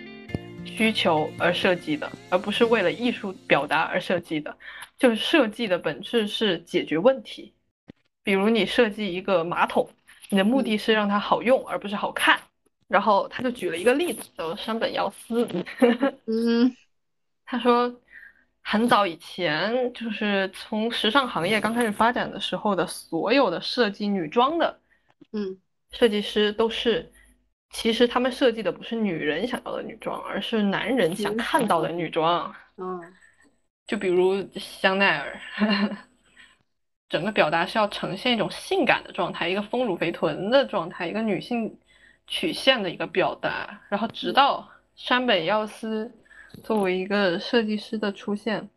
[0.64, 4.56] 需求而设计的，而不是为了艺术表达而设计的。
[4.96, 7.52] 就是设计的本质是解决问题。
[8.22, 9.88] 比如你设计一个马桶，
[10.30, 12.38] 你的目的是让它好用，而不是好看。
[12.86, 15.48] 然后他就举了一个例子，叫山本耀司。
[16.26, 16.72] 嗯。
[17.46, 17.94] 他说，
[18.60, 24.80] 很早以前，就是从时尚行业刚开始发展的时候的所有的设计女装的，
[25.32, 25.56] 嗯，
[25.92, 27.12] 设计师都是，
[27.70, 32.52] 其实他们设计的不是女人想要的女装，而是男人想看到的女装。
[32.76, 33.00] 嗯，
[33.86, 35.40] 就比如香奈儿，
[37.08, 41.78] 整个表达是要呈现一种性感的状态，一个丰乳肥臀的状态，一个女性
[42.26, 43.80] 曲线的一个表达。
[43.88, 46.12] 然后直到山本耀司
[46.62, 48.68] 作为一个设计师的出现，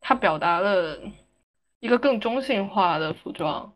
[0.00, 0.98] 他表达了
[1.80, 3.72] 一个更中性化的服装，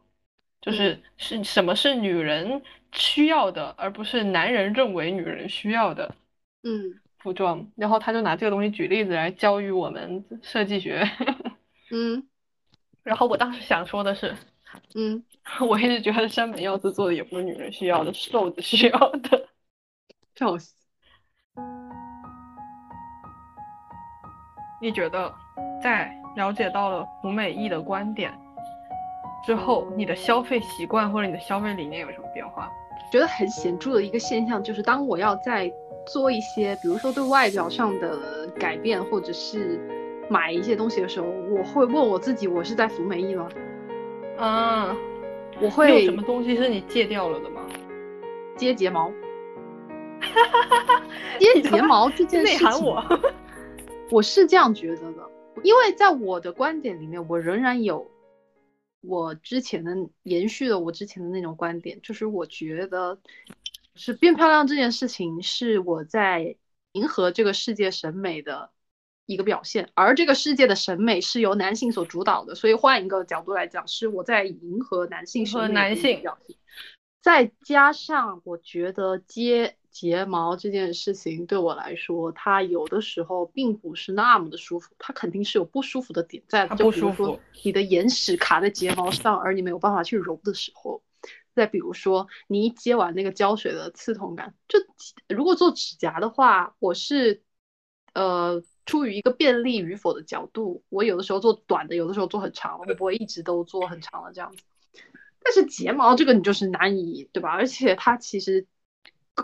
[0.61, 6.15] 就是是什么是女人需要的，而不是男人认为女人需要的。
[6.63, 11.03] 嗯服装，然后他就拿这个东西举例子来教育我们设计学。
[11.91, 12.29] 嗯
[13.03, 14.37] 然后我当时想说的是，
[14.95, 15.25] 嗯，
[15.69, 19.49] 我一直觉得山本耀司做的也不是女人需要的，是瘦子需要的。
[20.37, 20.75] 笑死。
[24.81, 25.33] 你觉得
[25.83, 28.33] 在了解到了胡美艺的观点
[29.45, 32.71] 之后，你的消费习惯或者你的消费理念有什么变化？
[33.11, 35.73] 觉得很显著的一个现象就是，当我要在
[36.07, 39.81] 做一些，比如说对外表上的改变，或者是
[40.29, 43.49] 买一些东西的时候，我会问我自己：我是在服美意吗？
[44.39, 44.97] 啊，
[45.61, 47.63] 我会有什么东西是你戒掉了的吗？
[48.57, 49.11] 接睫毛。
[51.39, 53.05] 接睫毛这件事情，内涵我。
[54.11, 55.31] 我是这样觉得的，
[55.65, 58.09] 因为在我的观点里面，我仍然有
[59.01, 59.93] 我之前的
[60.23, 63.19] 延续了我之前的那种观点，就是我觉得
[63.95, 66.57] 是变漂亮这件事情是我在
[66.93, 68.71] 迎合这个世界审美的
[69.27, 76.23] 一个表现，而这个世界的审美是由男性所主导的，所以换一个角度来讲，是我在迎合男性审美。
[77.21, 86.69] 再加上我觉得接睫毛这件事情对我来说，它有的时候并不是那么的舒服，它肯定是有不舒服的点在的。
[86.69, 91.03] 它就比如说不舒服你的眼屎卡在睫毛上，而你没有办法去揉的时候。
[91.55, 94.79] 再比如说，你一接完那个胶水的刺痛感，就
[95.35, 97.43] 如果做指甲的话，我是
[98.13, 104.63] 呃出于一个便利与否的角度，我有的时候做短的，有的时候做很长的，我不会一直都做很长的这样子。
[105.43, 107.49] 但是睫毛这个你就是难以，对吧？
[107.49, 108.67] 而且它其实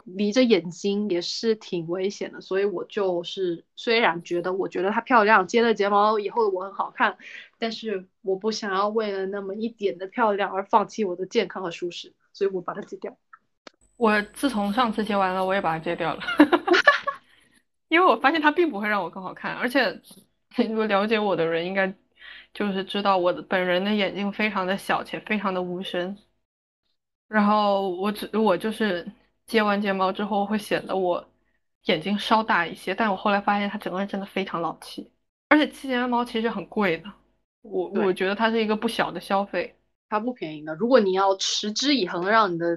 [0.05, 7.19] 离着眼睛也是挺危险的，所以我就是虽然觉得我觉得它漂亮，接了睫毛以后我很好看，
[7.59, 13.17] 但是我不想要为了那么一点的漂亮而放弃我的健康和舒适，所以我把它戒掉。
[13.97, 16.23] 我自从上次接完了，我也把它戒掉了，
[17.89, 20.01] 因为我发现它并不会让我更好看，而且
[20.57, 21.95] 如果了解我的人应该
[22.55, 26.17] 就是知道我的本人的眼睛非常的小且非常的无神，
[27.29, 29.07] 然后我只我就是
[29.53, 31.29] 接完睫毛之后会显得我
[31.85, 35.11] 眼睛稍大一些，但我后来发现它整个人真的非常老气，
[35.49, 37.13] 而且七睫毛其实很贵的，
[37.61, 39.77] 我我觉得它是一个不小的消费。
[40.09, 40.75] 它不便宜的。
[40.75, 42.77] 如果你要持之以恒，让你的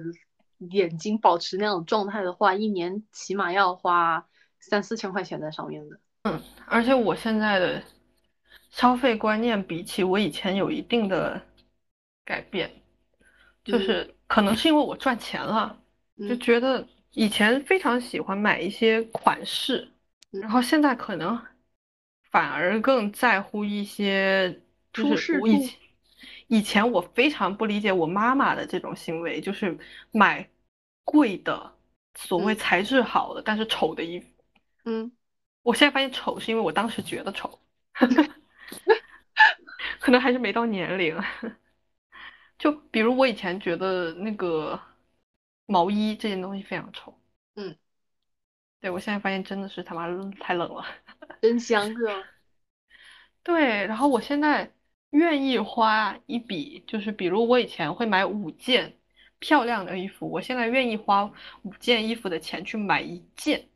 [0.70, 4.26] 眼睛保持那种状态的话，一年起码要花
[4.60, 5.98] 三四千块钱在上面的。
[6.22, 7.82] 嗯而且我现在的
[8.70, 11.40] 消费观念比起我以前有一定的
[12.24, 12.70] 改变，
[13.64, 15.78] 就嗯是可能是因为我赚钱了，
[16.24, 16.36] 就嗯。
[16.36, 19.88] 觉得以前非常喜欢买一些款式，
[20.32, 20.40] 嗯。
[20.40, 21.40] 然后现在可能
[22.30, 24.60] 反而更在乎一些，
[24.92, 25.78] 就是我以前
[26.48, 29.78] 以前我非常不理解我妈妈的这种行为，就是
[30.12, 30.48] 买
[31.04, 31.74] 贵的，
[32.14, 32.54] 所谓嗯。
[32.54, 34.26] 材质好的，但是丑的衣服。
[34.84, 35.12] 嗯。
[35.62, 37.58] 我现在发现丑是因为我当时觉得丑，
[40.00, 41.16] 可能还是没到年龄。
[42.58, 44.80] 就比如我以前觉得那个
[45.66, 47.20] 毛衣这件东西非常丑，
[47.56, 47.76] 嗯，
[48.80, 50.06] 对我现在发现真的是他妈
[50.40, 50.84] 太冷了。
[51.42, 52.24] 真香是吧？
[53.42, 54.72] 对，然后我现在
[55.10, 58.98] 愿意花一笔，就是比如我以前会买五件
[59.38, 61.30] 漂亮的衣服，我现在愿意花
[61.62, 63.68] 五件衣服的钱去买一件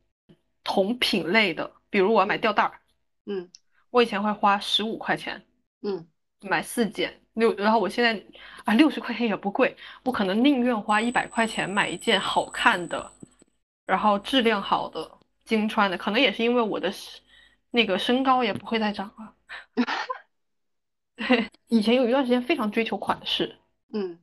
[0.65, 2.81] 同品类的，比如我要买吊带儿，
[3.27, 3.51] 嗯。
[3.91, 5.45] 我以前会花十五块钱
[5.83, 6.07] 嗯。
[6.43, 8.23] 买四件六，然后我现在
[8.65, 13.13] 啊六十块钱也不贵，我可能宁愿花一百块钱买一件好看的，
[13.87, 17.21] 然后质量好的经穿的，可能也是因为我的身
[17.71, 19.35] 那个身高也不会再长了。
[21.17, 23.57] 对，以前有一段时间非常追求款式，
[23.93, 24.19] 嗯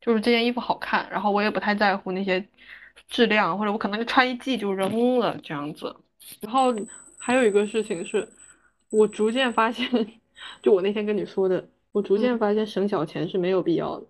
[0.00, 2.42] 就是这件衣服好看，然后我也不太在乎那些
[3.08, 5.94] 质量，或者我可能就穿一季就扔了这样子。
[6.40, 6.74] 然后
[7.18, 8.26] 还有一个事情是，
[8.88, 9.86] 我逐渐发现，
[10.62, 14.06] 就我那天跟你说的，我逐渐嗯发现省小钱是没有必要的，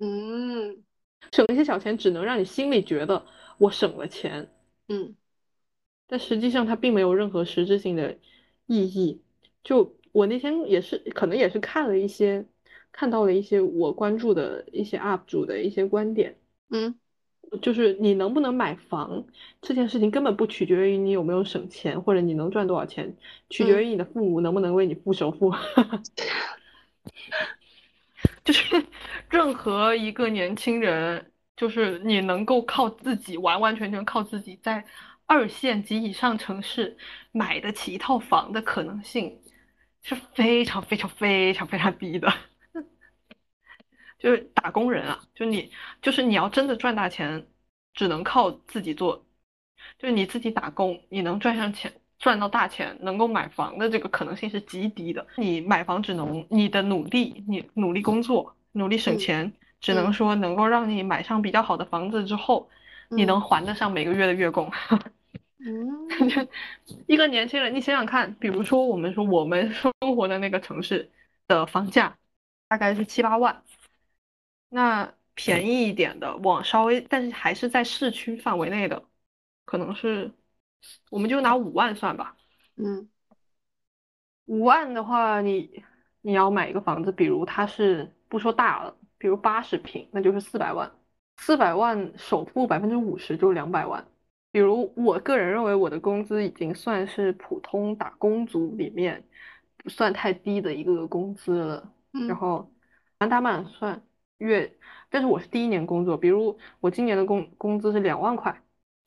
[0.00, 0.82] 嗯。
[1.30, 3.24] 省那些小钱只能让你心里觉得
[3.58, 4.50] 我省了钱，
[4.88, 5.14] 嗯。
[6.06, 8.18] 但实际上它并没有任何实质性的
[8.66, 9.22] 意义。
[9.64, 12.44] 就我那天也是，可能也是看了一些，
[12.90, 16.36] 看到了一些我关注的一些 UP 主的一些观点。
[16.70, 16.94] 嗯。
[17.60, 19.26] 就是你能不能买房
[19.60, 23.16] 这件事情根本不取决于你有没有省钱，或者你能赚多少钱，
[23.50, 25.52] 取决于你的父母能不能为你付首付。
[28.44, 28.84] 就是
[29.28, 34.84] 任何一个年轻人，就是你能够靠自己，完完全全靠自己，在
[35.26, 36.96] 二线及以上城市
[37.32, 39.40] 买得起一套房的可能性
[40.02, 42.32] 是非常非常非常非常低的。
[44.18, 47.46] 就是打工人啊，就你，就是你要真的赚大钱，
[47.94, 49.26] 只能靠自己做。
[49.98, 51.92] 就是你自己打工，你能赚上钱，
[52.22, 55.26] 赚到大钱，能够买房的这个可能性是极低的。
[55.36, 62.70] 你买房只能你的努力，你努力工作，努力省钱，只能说能够让你买上比较好的房子之后，
[63.08, 64.70] 你能还得上每个月的月供。
[65.58, 66.08] 嗯，
[67.08, 71.10] 一个年轻人，你想想看，比如说我们说我们生活的那个城市
[71.48, 72.16] 的房价
[72.68, 73.64] 大概是七八万。
[74.68, 79.02] 那便宜一点的，往稍微，但是还是在市区范围内的，
[79.64, 80.32] 可能是，
[81.10, 82.36] 我们就拿五万算吧。
[82.76, 83.08] 嗯，
[84.46, 85.84] 五万的话，你
[86.20, 90.90] 你要买一个房子，比如它是不说大了，比如八十平，那就是四百万。
[91.38, 94.06] 四百万首付百分之五十就两百万。
[94.50, 99.24] 比如我个人认为我的工资已经算是普通打工族里面
[99.78, 101.92] 不算太低的一个工资了。
[102.28, 102.70] 然后
[103.18, 104.02] 满打满算。
[104.38, 104.76] 月，
[105.08, 108.60] 但是我是第一年工作，比如我今年的工工资是两万块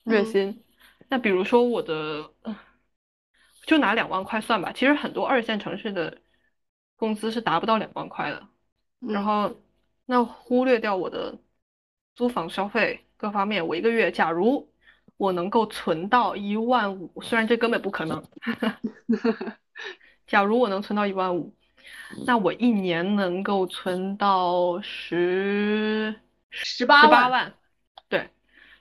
[0.05, 0.63] 月薪，
[1.08, 2.32] 那比如说我的，
[3.66, 6.18] 就拿两万块算吧，其实很多二线城市的
[6.95, 8.47] 工资是达不到两万块的，
[8.99, 9.56] 然后
[10.06, 11.38] 那忽略掉我的
[12.16, 14.72] 租房消费各方面，我一个月假如
[15.18, 18.24] 我能够存到一万五，虽然这根本不可能，
[20.28, 21.56] 假如我能存到一万五。
[22.26, 27.53] 那我一年能够存到十十八万，
[28.10, 28.30] 对，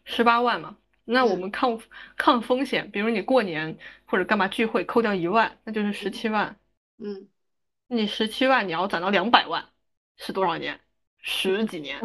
[0.04, 0.76] 十八万嘛。
[1.04, 1.80] 那我们抗
[2.16, 3.76] 抗风险，比如你过年
[4.06, 6.56] 或者干嘛聚会，扣掉一万，那就是十七万。
[6.98, 7.28] 嗯，
[7.88, 9.64] 你十七万你要攒到两百万，
[10.16, 10.80] 是多少年？
[11.18, 12.00] 十几年，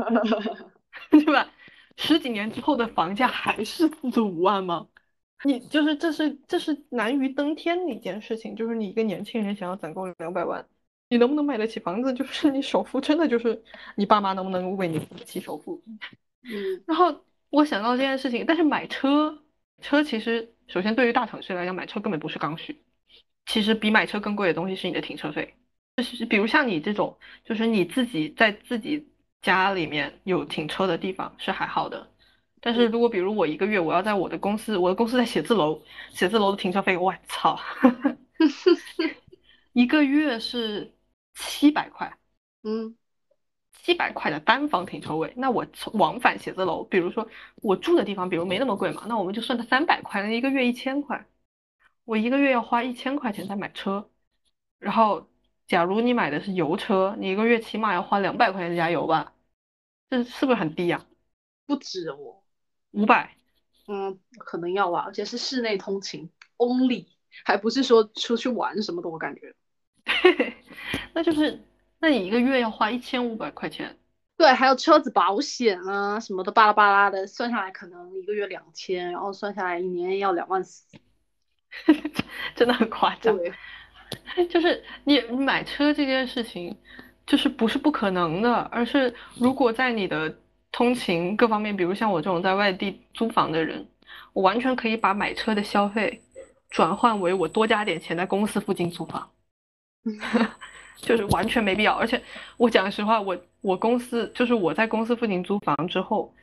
[1.12, 1.52] 对吧？
[1.98, 4.88] 十几年之后的房价还是四十五万吗？
[5.44, 10.68] 你就是这是这是难于登天的一件事情，就是你一个年轻人想要攒够两百万。
[11.12, 12.14] 你能不能买得起房子？
[12.14, 13.64] 就是你首付真的就是
[13.96, 15.82] 你爸妈能不能为你付得起首付？
[16.44, 19.44] 嗯，然后我想到这件事情，但是买车，
[19.82, 22.82] 车其实首先对于大城市来讲，买车根本不是刚需。
[23.46, 25.56] 其实比买车更贵的东西是你的停车费。
[25.98, 29.08] 就是比如像你这种，就是你自己在自己
[29.42, 32.08] 家里面有停车的地方是还好的。
[32.62, 35.82] 但是如果比如我一个月我要在我的公司，我的公司在写字楼，
[36.12, 37.60] 写字楼的停车费，我操，
[39.74, 40.94] 一个月是。
[41.42, 42.18] 七百块，
[42.64, 42.98] 嗯，
[43.90, 51.26] 七百块的单房停车位，那我从往返写字楼，比如说我住的地方，比如没那么贵嘛，那我们就算它三百块，那一个月一千块，
[52.06, 54.08] 我一个月要花一千块钱在买车，
[54.78, 55.28] 然后
[55.66, 59.34] 假如你买的是油车，你一个月起码要花两百块钱加油吧，
[60.08, 61.08] 这是不是很低呀？
[61.66, 62.44] 不止哦，
[62.92, 63.36] 五百，
[63.88, 67.08] 嗯，可能要吧，而且是室内通勤 only，
[67.44, 69.56] 还不是说出去玩什么的，我感觉。
[71.16, 71.60] 那就是，
[72.00, 73.98] 那你一个月要花一千五百块钱，
[74.38, 80.86] 对，还有车子保险啊什么的，巴拉巴拉的，算下来可能一个月两千，然后算下来一年要两万四，
[82.56, 83.38] 真的很夸张。
[83.38, 83.54] 对，
[84.48, 86.78] 就是你买车这件事情，
[87.28, 90.34] 就是不是不可能的，而是如果在你的
[90.72, 93.86] 通勤各方面，比如像我这种在外地租房的人，
[94.32, 96.24] 我完全可以把买车的消费
[96.70, 99.30] 转换为我多加点钱在公司附近租房。
[101.02, 102.22] 就是完全没必要，而且
[102.58, 106.34] 我讲实话，我我公司就是我在公司附近租房之后，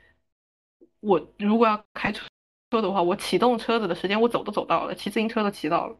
[1.00, 2.26] 我如果要开车
[2.70, 5.96] 车的话，我启动车子的时间我走都走到了，骑自行车都骑到了，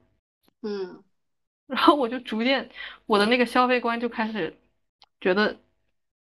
[0.62, 1.02] 嗯，
[1.68, 2.70] 然后我就逐渐
[3.06, 4.56] 我的那个消费观就开始
[5.20, 5.58] 觉得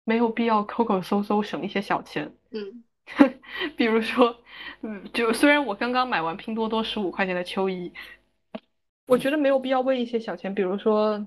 [0.04, 2.84] 没有必要抠抠搜搜省一些小钱，嗯，
[3.76, 4.42] 比如说，
[4.82, 7.92] 嗯，就虽然我刚刚买完拼多多十五块钱的秋衣。
[9.06, 11.26] 我觉得没有必要为一些小钱，比如说，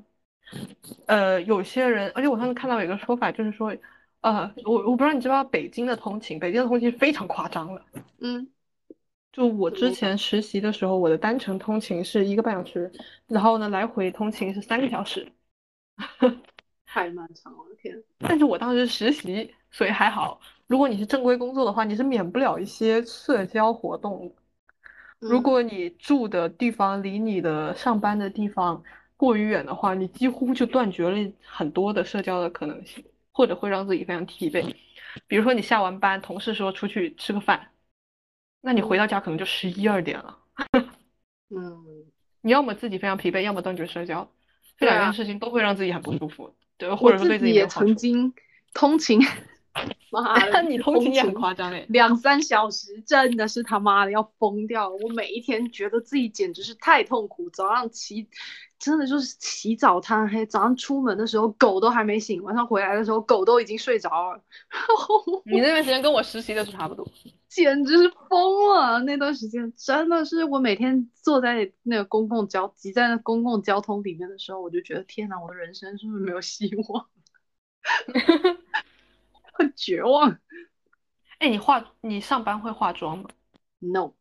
[1.06, 3.76] 呃，有些人，而且我上次看到有一个说法，就是说，
[4.22, 7.82] 呃，我我不知道你知不知道北京的通勤，北京的通勤非常夸张了。
[8.19, 8.48] 嗯，
[9.32, 12.91] 就我之前实习的时候，我的单程通勤是一个半小时，
[13.28, 15.32] 然后呢，来回通勤是三个小时，
[16.86, 17.95] 太漫长了，天！
[18.19, 20.40] 但是我当时实习，所以还好。
[20.68, 24.36] 如果你是正规工作的话，你是免不了一些社交活动的。
[25.19, 28.82] 如果你住的地方离你的上班的地方
[29.22, 34.73] 过于远的话，你几乎就断绝了很多的社交的可能性，或者会让自己非常疲惫。
[35.27, 37.69] 比如说你下完班，同事说出去吃个饭，
[38.61, 40.39] 那你回到家可能就十一二点了。
[41.56, 41.85] 嗯，
[42.41, 44.27] 你要么自己非常疲惫，要么断绝社交，
[44.80, 46.56] 这两件事情都会让自己很不舒服。
[46.77, 47.68] 对，或者说对自己也。
[47.68, 48.34] 曾经
[48.73, 49.22] 通勤，
[50.11, 54.95] 妈的， 你通勤也很夸张哎，两三小时，真的是他妈的要疯掉了。
[54.98, 57.49] 我每一天觉得自己简直是太痛苦。
[57.49, 58.27] 早上起，
[58.77, 60.45] 真的就是起早贪黑。
[60.45, 64.43] 早上出门的时候，狗都还没醒；晚上回来的时候，狗都已经睡着了。
[65.45, 67.07] 你那段时间跟我实习的是差不多。
[67.48, 68.99] 简直是疯了！
[69.02, 77.07] 那段时间真的是我每天坐在那个公共交挤在那公共交通里面的时候，我就觉得天哪，我的人生是不是没有希望？
[79.52, 80.40] 很 绝望。
[81.40, 83.30] 哎，你化你上班会化妆吗
[83.80, 84.14] ？No，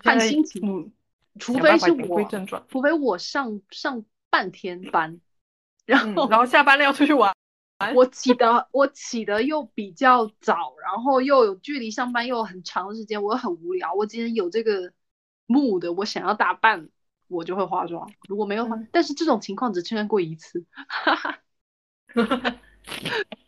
[0.00, 0.92] 看心情嗯，
[1.38, 2.28] 除非是我。
[2.68, 5.20] 除非我上上半天班，
[5.84, 7.34] 然后嗯然后下班了要出去玩。
[7.94, 13.92] 我起的我起的又比较早，然后又有距离上班又有很长的时间，我很无聊。
[13.92, 14.92] 我今天有这个
[15.46, 16.88] mood，我想要打扮，
[17.28, 18.10] 我就会化妆。
[18.28, 20.64] 如果没有的话，嗯但是这种情况只出现过一次，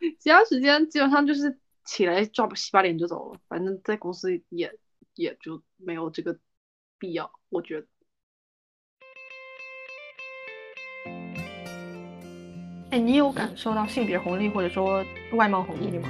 [0.18, 3.38] 其他时间基本上就是起来抓洗把脸就走了。
[3.48, 4.72] 反正在公司也
[5.14, 6.38] 也就没有这个
[6.98, 7.86] 必要，我觉得。
[12.90, 15.04] 哎，你有感受到性别红利或者说
[15.34, 16.08] 外貌红利吗？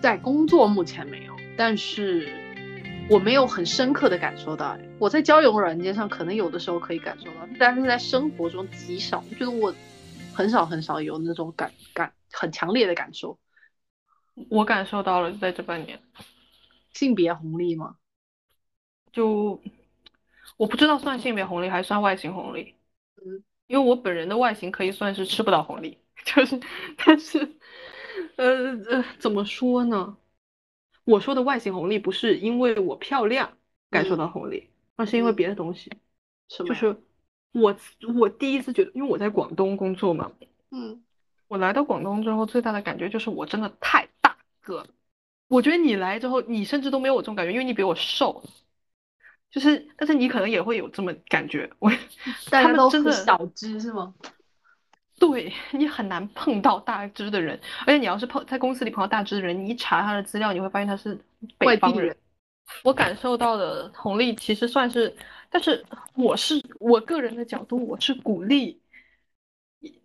[0.00, 2.28] 在工作目前没有，但是
[3.10, 4.78] 我没有很深刻的感受到。
[5.00, 9.24] 我在交友软件上可能有的时候可以感受到，但是在生活中极少。
[9.28, 9.74] 我觉得我
[10.38, 13.40] 很少很少有那种感感很强烈的感受。
[14.50, 16.00] 我感受到了，在这半年，
[16.94, 17.96] 性别红利吗？
[19.10, 19.60] 就
[20.56, 22.76] 我不知道算性别红利还是算外形红利。
[23.16, 26.60] 嗯，因为我本人的外形可以算是吃不到红利，就是，
[27.04, 27.58] 但是，
[28.36, 28.46] 呃
[28.88, 30.16] 呃，怎么说呢？
[31.02, 33.58] 我说的外形红利不是因为我漂亮
[33.90, 35.90] 感受到红利，而是因为嗯别的东西。
[36.48, 36.68] 什么？
[36.68, 37.02] 就是
[37.52, 37.76] 我
[38.18, 40.30] 我第一次觉得，因为我在广东工作嘛，
[40.70, 41.02] 嗯
[41.48, 44.86] 我来到广东之后，最大的感觉就是我真的太大个了。
[45.48, 48.42] 我觉得你来之后，你甚至都没有我这种感觉，因为你比我瘦。
[49.50, 51.70] 就是，但是你可能也会有这么感觉。
[51.78, 51.90] 我
[52.50, 54.14] 他大家都们真的很小只是吗？
[55.18, 61.18] 对你很难碰到大只的人，而且你要是碰在公司里碰到大只的人，你一查他的资料，你会发现他是
[61.56, 62.16] 北方人人。
[62.84, 65.16] 我感受到的红利其实算是，
[65.50, 65.84] 但是
[66.14, 68.80] 我是我个人的角度，我是鼓励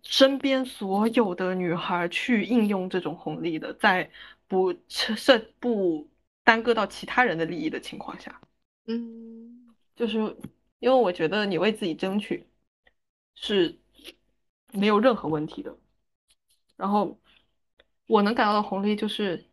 [0.02, 4.10] 身边所有的女孩去应用这种红利的，在
[4.46, 6.08] 不涉不
[6.42, 8.40] 耽搁到其他人的利益的情况下。
[8.86, 10.18] 嗯就是
[10.78, 12.46] 因为我觉得你为自己争取
[13.34, 13.78] 是
[14.72, 15.76] 没有任何问题的。
[16.76, 17.18] 然后
[18.06, 19.44] 我能感到的红利就是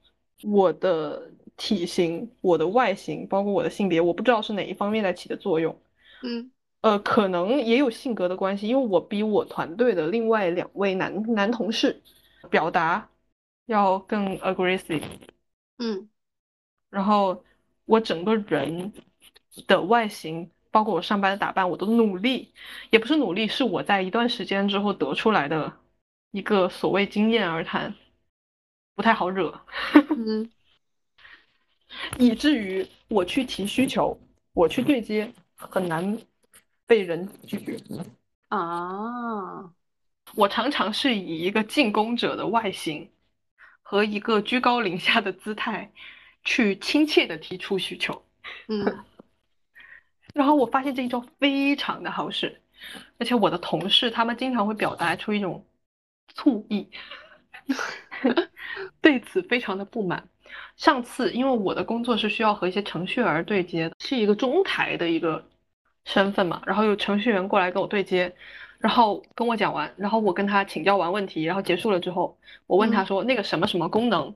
[0.44, 1.32] 我的
[1.64, 5.80] 体型、我的外形，包括我的性别，我不知道是哪一方面在起的作用。
[6.24, 6.52] 嗯。
[6.82, 12.02] 呃，可能也有性格的关系，因为我比我团队的另外两位男男同事
[12.50, 13.08] 表达
[13.68, 15.04] 要更 aggressive，
[15.78, 16.10] 嗯。
[16.90, 17.44] 然后
[17.86, 18.92] 我整个人
[19.68, 22.52] 的外形，包括我上班的打扮，我的努力，
[22.90, 25.72] 也不是努力，是我在一段时间之后得出来的
[26.32, 27.94] 一个所谓经验而谈，
[28.96, 29.62] 不太好惹，
[30.10, 30.50] 嗯
[32.18, 34.20] 以至于我去提需求，
[34.54, 36.18] 我去对接，很难
[36.86, 37.78] 被人拒绝。
[38.50, 39.72] 啊，
[40.36, 43.10] 我常常是以一个进攻者的外形
[43.82, 45.92] 和一个居高临下的姿态，
[46.44, 48.24] 去亲切的提出需求。
[48.68, 49.06] 嗯
[50.34, 52.62] 然后我发现这一招非常的好使，
[53.18, 55.66] 而且我的同事他们经常会表达出一种
[56.34, 56.90] 醋意，
[59.02, 60.30] 对此非常的不满。
[60.78, 65.44] 上次因为我的工作是需要和一些程序员对接的，是一个中台的一个
[66.06, 68.34] 身份嘛，然后有程序员过来跟我对接，
[68.80, 72.38] 然后跟我讲完，然后我跟他请教完问题，然后结束了之后，
[72.68, 74.34] 我问他嗯说那个什么什么功能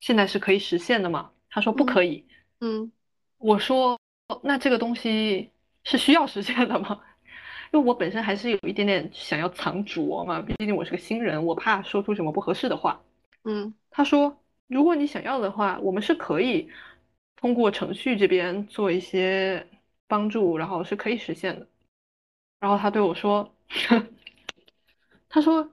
[0.00, 1.30] 现在是可以实现的吗？
[1.48, 2.24] 他说不嗯可以。
[2.60, 2.92] 嗯
[3.38, 3.98] 我说，
[4.42, 5.50] 那这个东西
[5.84, 7.00] 是需要实现的吗？
[7.72, 13.00] 因为我本身还是有一点点想要藏拙嘛，毕竟我是个新人，我怕说出什么不合适的话。
[13.44, 14.36] 嗯他说，
[14.74, 16.68] 如果你想要的话，我们是可以
[17.36, 19.64] 通过程序这边做一些
[20.08, 21.68] 帮助，然后是可以实现的。
[22.58, 23.54] 然后他对我说，
[25.30, 25.70] 他说，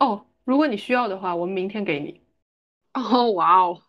[0.00, 2.20] 哦，如果你需要的话，我们明天给你。
[2.92, 3.82] 哦哇哦，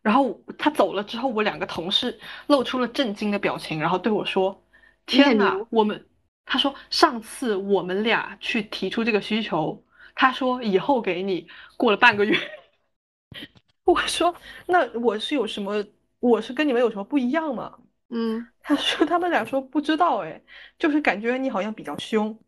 [0.00, 4.62] 然后他走了之后，我两个同事露出了震惊的表情，然后对我说
[5.06, 6.06] ：“天呐，我们……”
[6.46, 9.82] 他说上次我们俩去提出这个需求，
[10.14, 11.48] 他说以后给你。
[11.76, 12.38] 过了半个月，
[13.86, 14.34] 我说
[14.66, 15.84] 那我是有什么？
[16.18, 17.78] 我是跟你们有什么不一样吗？
[18.10, 20.42] 嗯他说他们俩说不知道，哎，
[20.78, 22.38] 就是感觉你好像比较凶。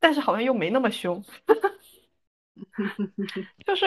[0.00, 1.22] 但是好像又没那么凶。
[3.66, 3.86] 就是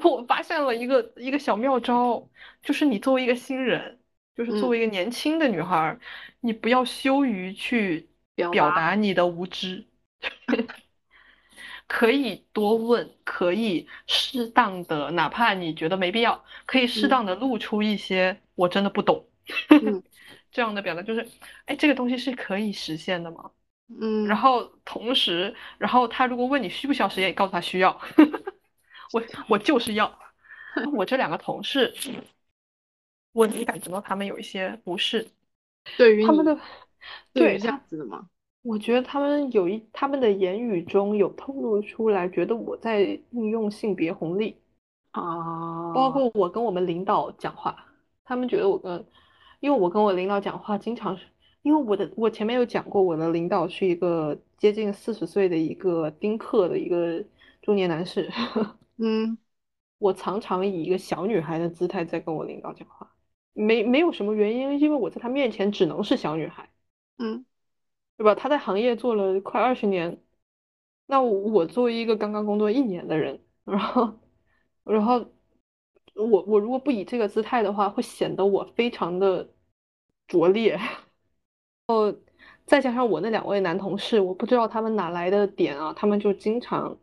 [0.00, 2.28] 我发现了一个一个小妙招，
[2.62, 4.00] 就是你作为一个新人，
[4.34, 5.98] 就是作为一个年轻的女孩，
[6.40, 8.10] 你不要羞于去
[8.48, 9.86] 表达你的无知，
[11.92, 19.28] 可以多问，可以适当的，哪怕你觉得没必要，可以适当的露出一些我真的不懂
[20.52, 21.28] 这样的表达，就是
[21.66, 23.50] 哎，这个东西是可以实现的吗？
[24.00, 28.00] 嗯，然后同时，然后他如果问你需不需要实验，告诉他需要。
[29.12, 30.16] 我我就是要。
[30.94, 31.92] 我这两个同事，
[33.32, 35.28] 我能感觉到他们有一些不适。
[35.96, 36.56] 对于他们的，
[37.32, 38.28] 对这样子的吗？
[38.62, 44.56] 我觉得他们有一他们的言语中有透露出来，觉得我在运用性别红利
[45.12, 45.92] 啊。
[45.92, 47.76] 包括我跟我们领导讲话，
[48.24, 49.04] 他们觉得我跟，
[49.60, 51.26] 因为我跟我领导讲话经常是。
[51.62, 57.22] 因为我的我前面有讲过，我的领导是一个接近四十岁的一个丁克的一个
[57.60, 58.30] 中年男士。
[58.96, 59.36] 嗯，
[59.98, 63.12] 我常常以一个小女孩的姿态在跟我领导讲话，
[63.52, 66.70] 没没有什么原因，因为我在他面前只能是小女孩。
[67.18, 67.44] 嗯，
[68.20, 68.34] 对吧？
[68.34, 70.20] 他在行业做了快二十年，
[71.06, 74.12] 那我作为一个刚刚工作一年的人，然后，
[74.84, 75.24] 然后
[76.14, 79.48] 我我如果不以这个姿态的话，会显得我非常的
[80.28, 80.78] 拙劣。
[81.86, 82.14] 后
[82.66, 86.94] 再加上我那两位男同事，我不知道他们哪来的点啊，他们就经常，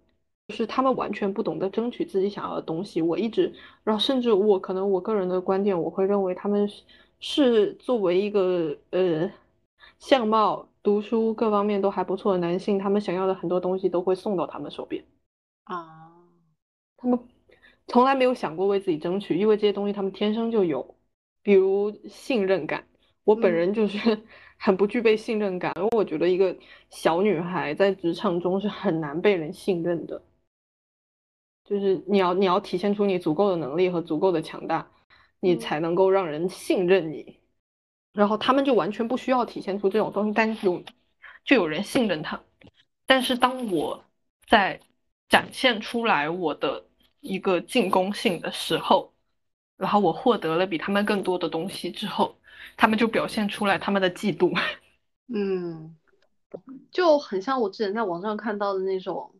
[0.48, 3.02] 就是他们完全不懂得争取自己想要的东西。
[3.02, 3.52] 我一直，
[3.84, 6.70] 然后甚至我可能我个人的观点，我会认为他们
[7.20, 9.32] 是作为一个呃
[9.98, 15.04] 相貌、读书各方面都还不错的男性，他们想要的很多东西都会送到他们手边
[15.66, 16.12] 啊，
[16.96, 17.20] 他们
[17.88, 20.96] 从来没有想过为自己争取，因为这些东西他们天生就有，
[21.42, 22.88] 比如信任感。
[23.24, 24.24] 我本人就是
[24.58, 26.56] 很不具备信任感，因为我觉得一个
[26.90, 30.22] 小女孩在职场中是很难被人信任的，
[31.66, 34.90] 就是你要你要体现出你足够的能力和足够的强大，
[35.42, 37.38] 你才能够让人信任你。
[38.18, 40.84] 然后他们就完全不需要体现出这种东西，但是有
[41.46, 42.42] 就有人信任他。
[43.06, 44.04] 但是当我
[44.48, 44.80] 在
[45.30, 46.86] 展现出来我的
[47.22, 49.14] 一个进攻性的时候，
[49.78, 52.36] 然后我获得了比他们更多的东西之后。
[52.76, 54.56] 他们就表现出来他们的嫉妒，
[55.34, 55.96] 嗯，
[56.92, 59.34] 就很像我之前在网上看到的那种，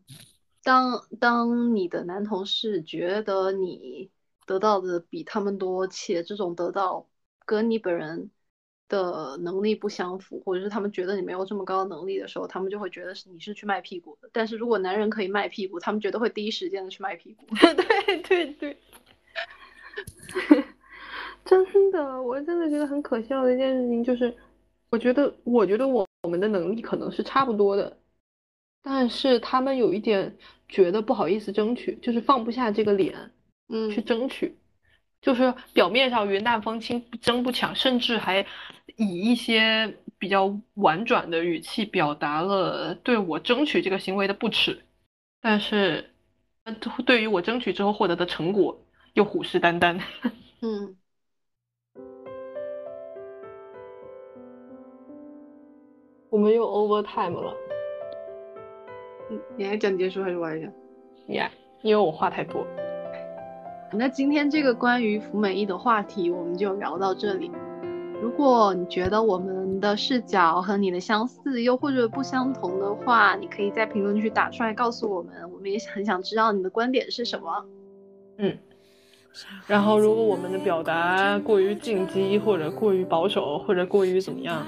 [0.64, 4.10] 当当你的男同事觉得你
[4.46, 7.08] 得到的比他们多，且这种得到
[7.46, 8.32] 跟你本人
[8.90, 14.30] 的能力不相符，或者是他们觉得你没有这么高的能力的时候，他们就会觉得是你是去卖屁股的。
[14.32, 17.46] 但是如果男人可以卖屁股，他们绝对会第一时间的去卖屁股。
[17.56, 18.78] 对 对对。
[21.46, 24.36] 真的，我真的觉得很可笑的一件事情就是，
[24.90, 27.98] 我觉得，我觉得我我们的能力可能是差不多的，
[28.84, 30.38] 但是他们有一点
[30.68, 33.32] 觉得不好意思争取，就是放不下这个脸，
[33.70, 34.58] 嗯，去争取，
[35.22, 38.46] 就是表面上云淡风轻，不争不抢，甚至还
[38.98, 44.84] 以一些比较婉转的语气表达了对我争取这个行为的不耻，
[45.40, 46.10] 但是，
[47.06, 48.80] 对于我争取之后获得的成果
[49.14, 50.02] 又虎视眈眈，
[50.62, 50.98] 嗯。
[56.30, 57.54] 我们又 over time 了，
[59.56, 60.70] 你还讲结束还是玩一下？
[61.28, 61.52] 呀，
[61.84, 62.66] 因为我话太多。
[63.94, 67.50] 那今天这个关于福美意的话题，我们就聊到这里。
[68.22, 77.66] 如果你觉得我们的视角和你的相似，又或者不相同的话，你可以在评论区打出来告诉我们，我们也很想知道你的观点是什么。
[78.38, 78.58] 嗯。
[79.68, 84.66] 然后，如果我们的表达过于进击，或者过于保守，或者过于怎么样？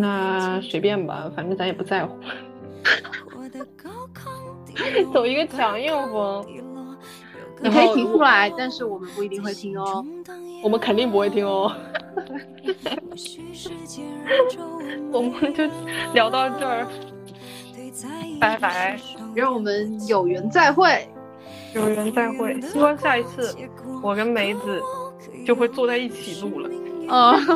[0.00, 2.16] 那随便吧，反正咱也不在乎。
[5.12, 6.46] 走一个强硬风，
[7.62, 10.04] 你可以提出来，但是我们不一定会听哦。
[10.62, 11.72] 我们肯定不会听哦。
[15.12, 15.64] 我们就
[16.12, 16.86] 聊到这儿，
[18.40, 18.98] 拜拜，
[19.34, 21.08] 让我们有缘再会，
[21.74, 22.60] 有缘再会。
[22.60, 23.54] 希望下一次
[24.02, 24.80] 我跟梅子
[25.46, 26.70] 就会坐在一起录了。
[27.08, 27.36] 啊。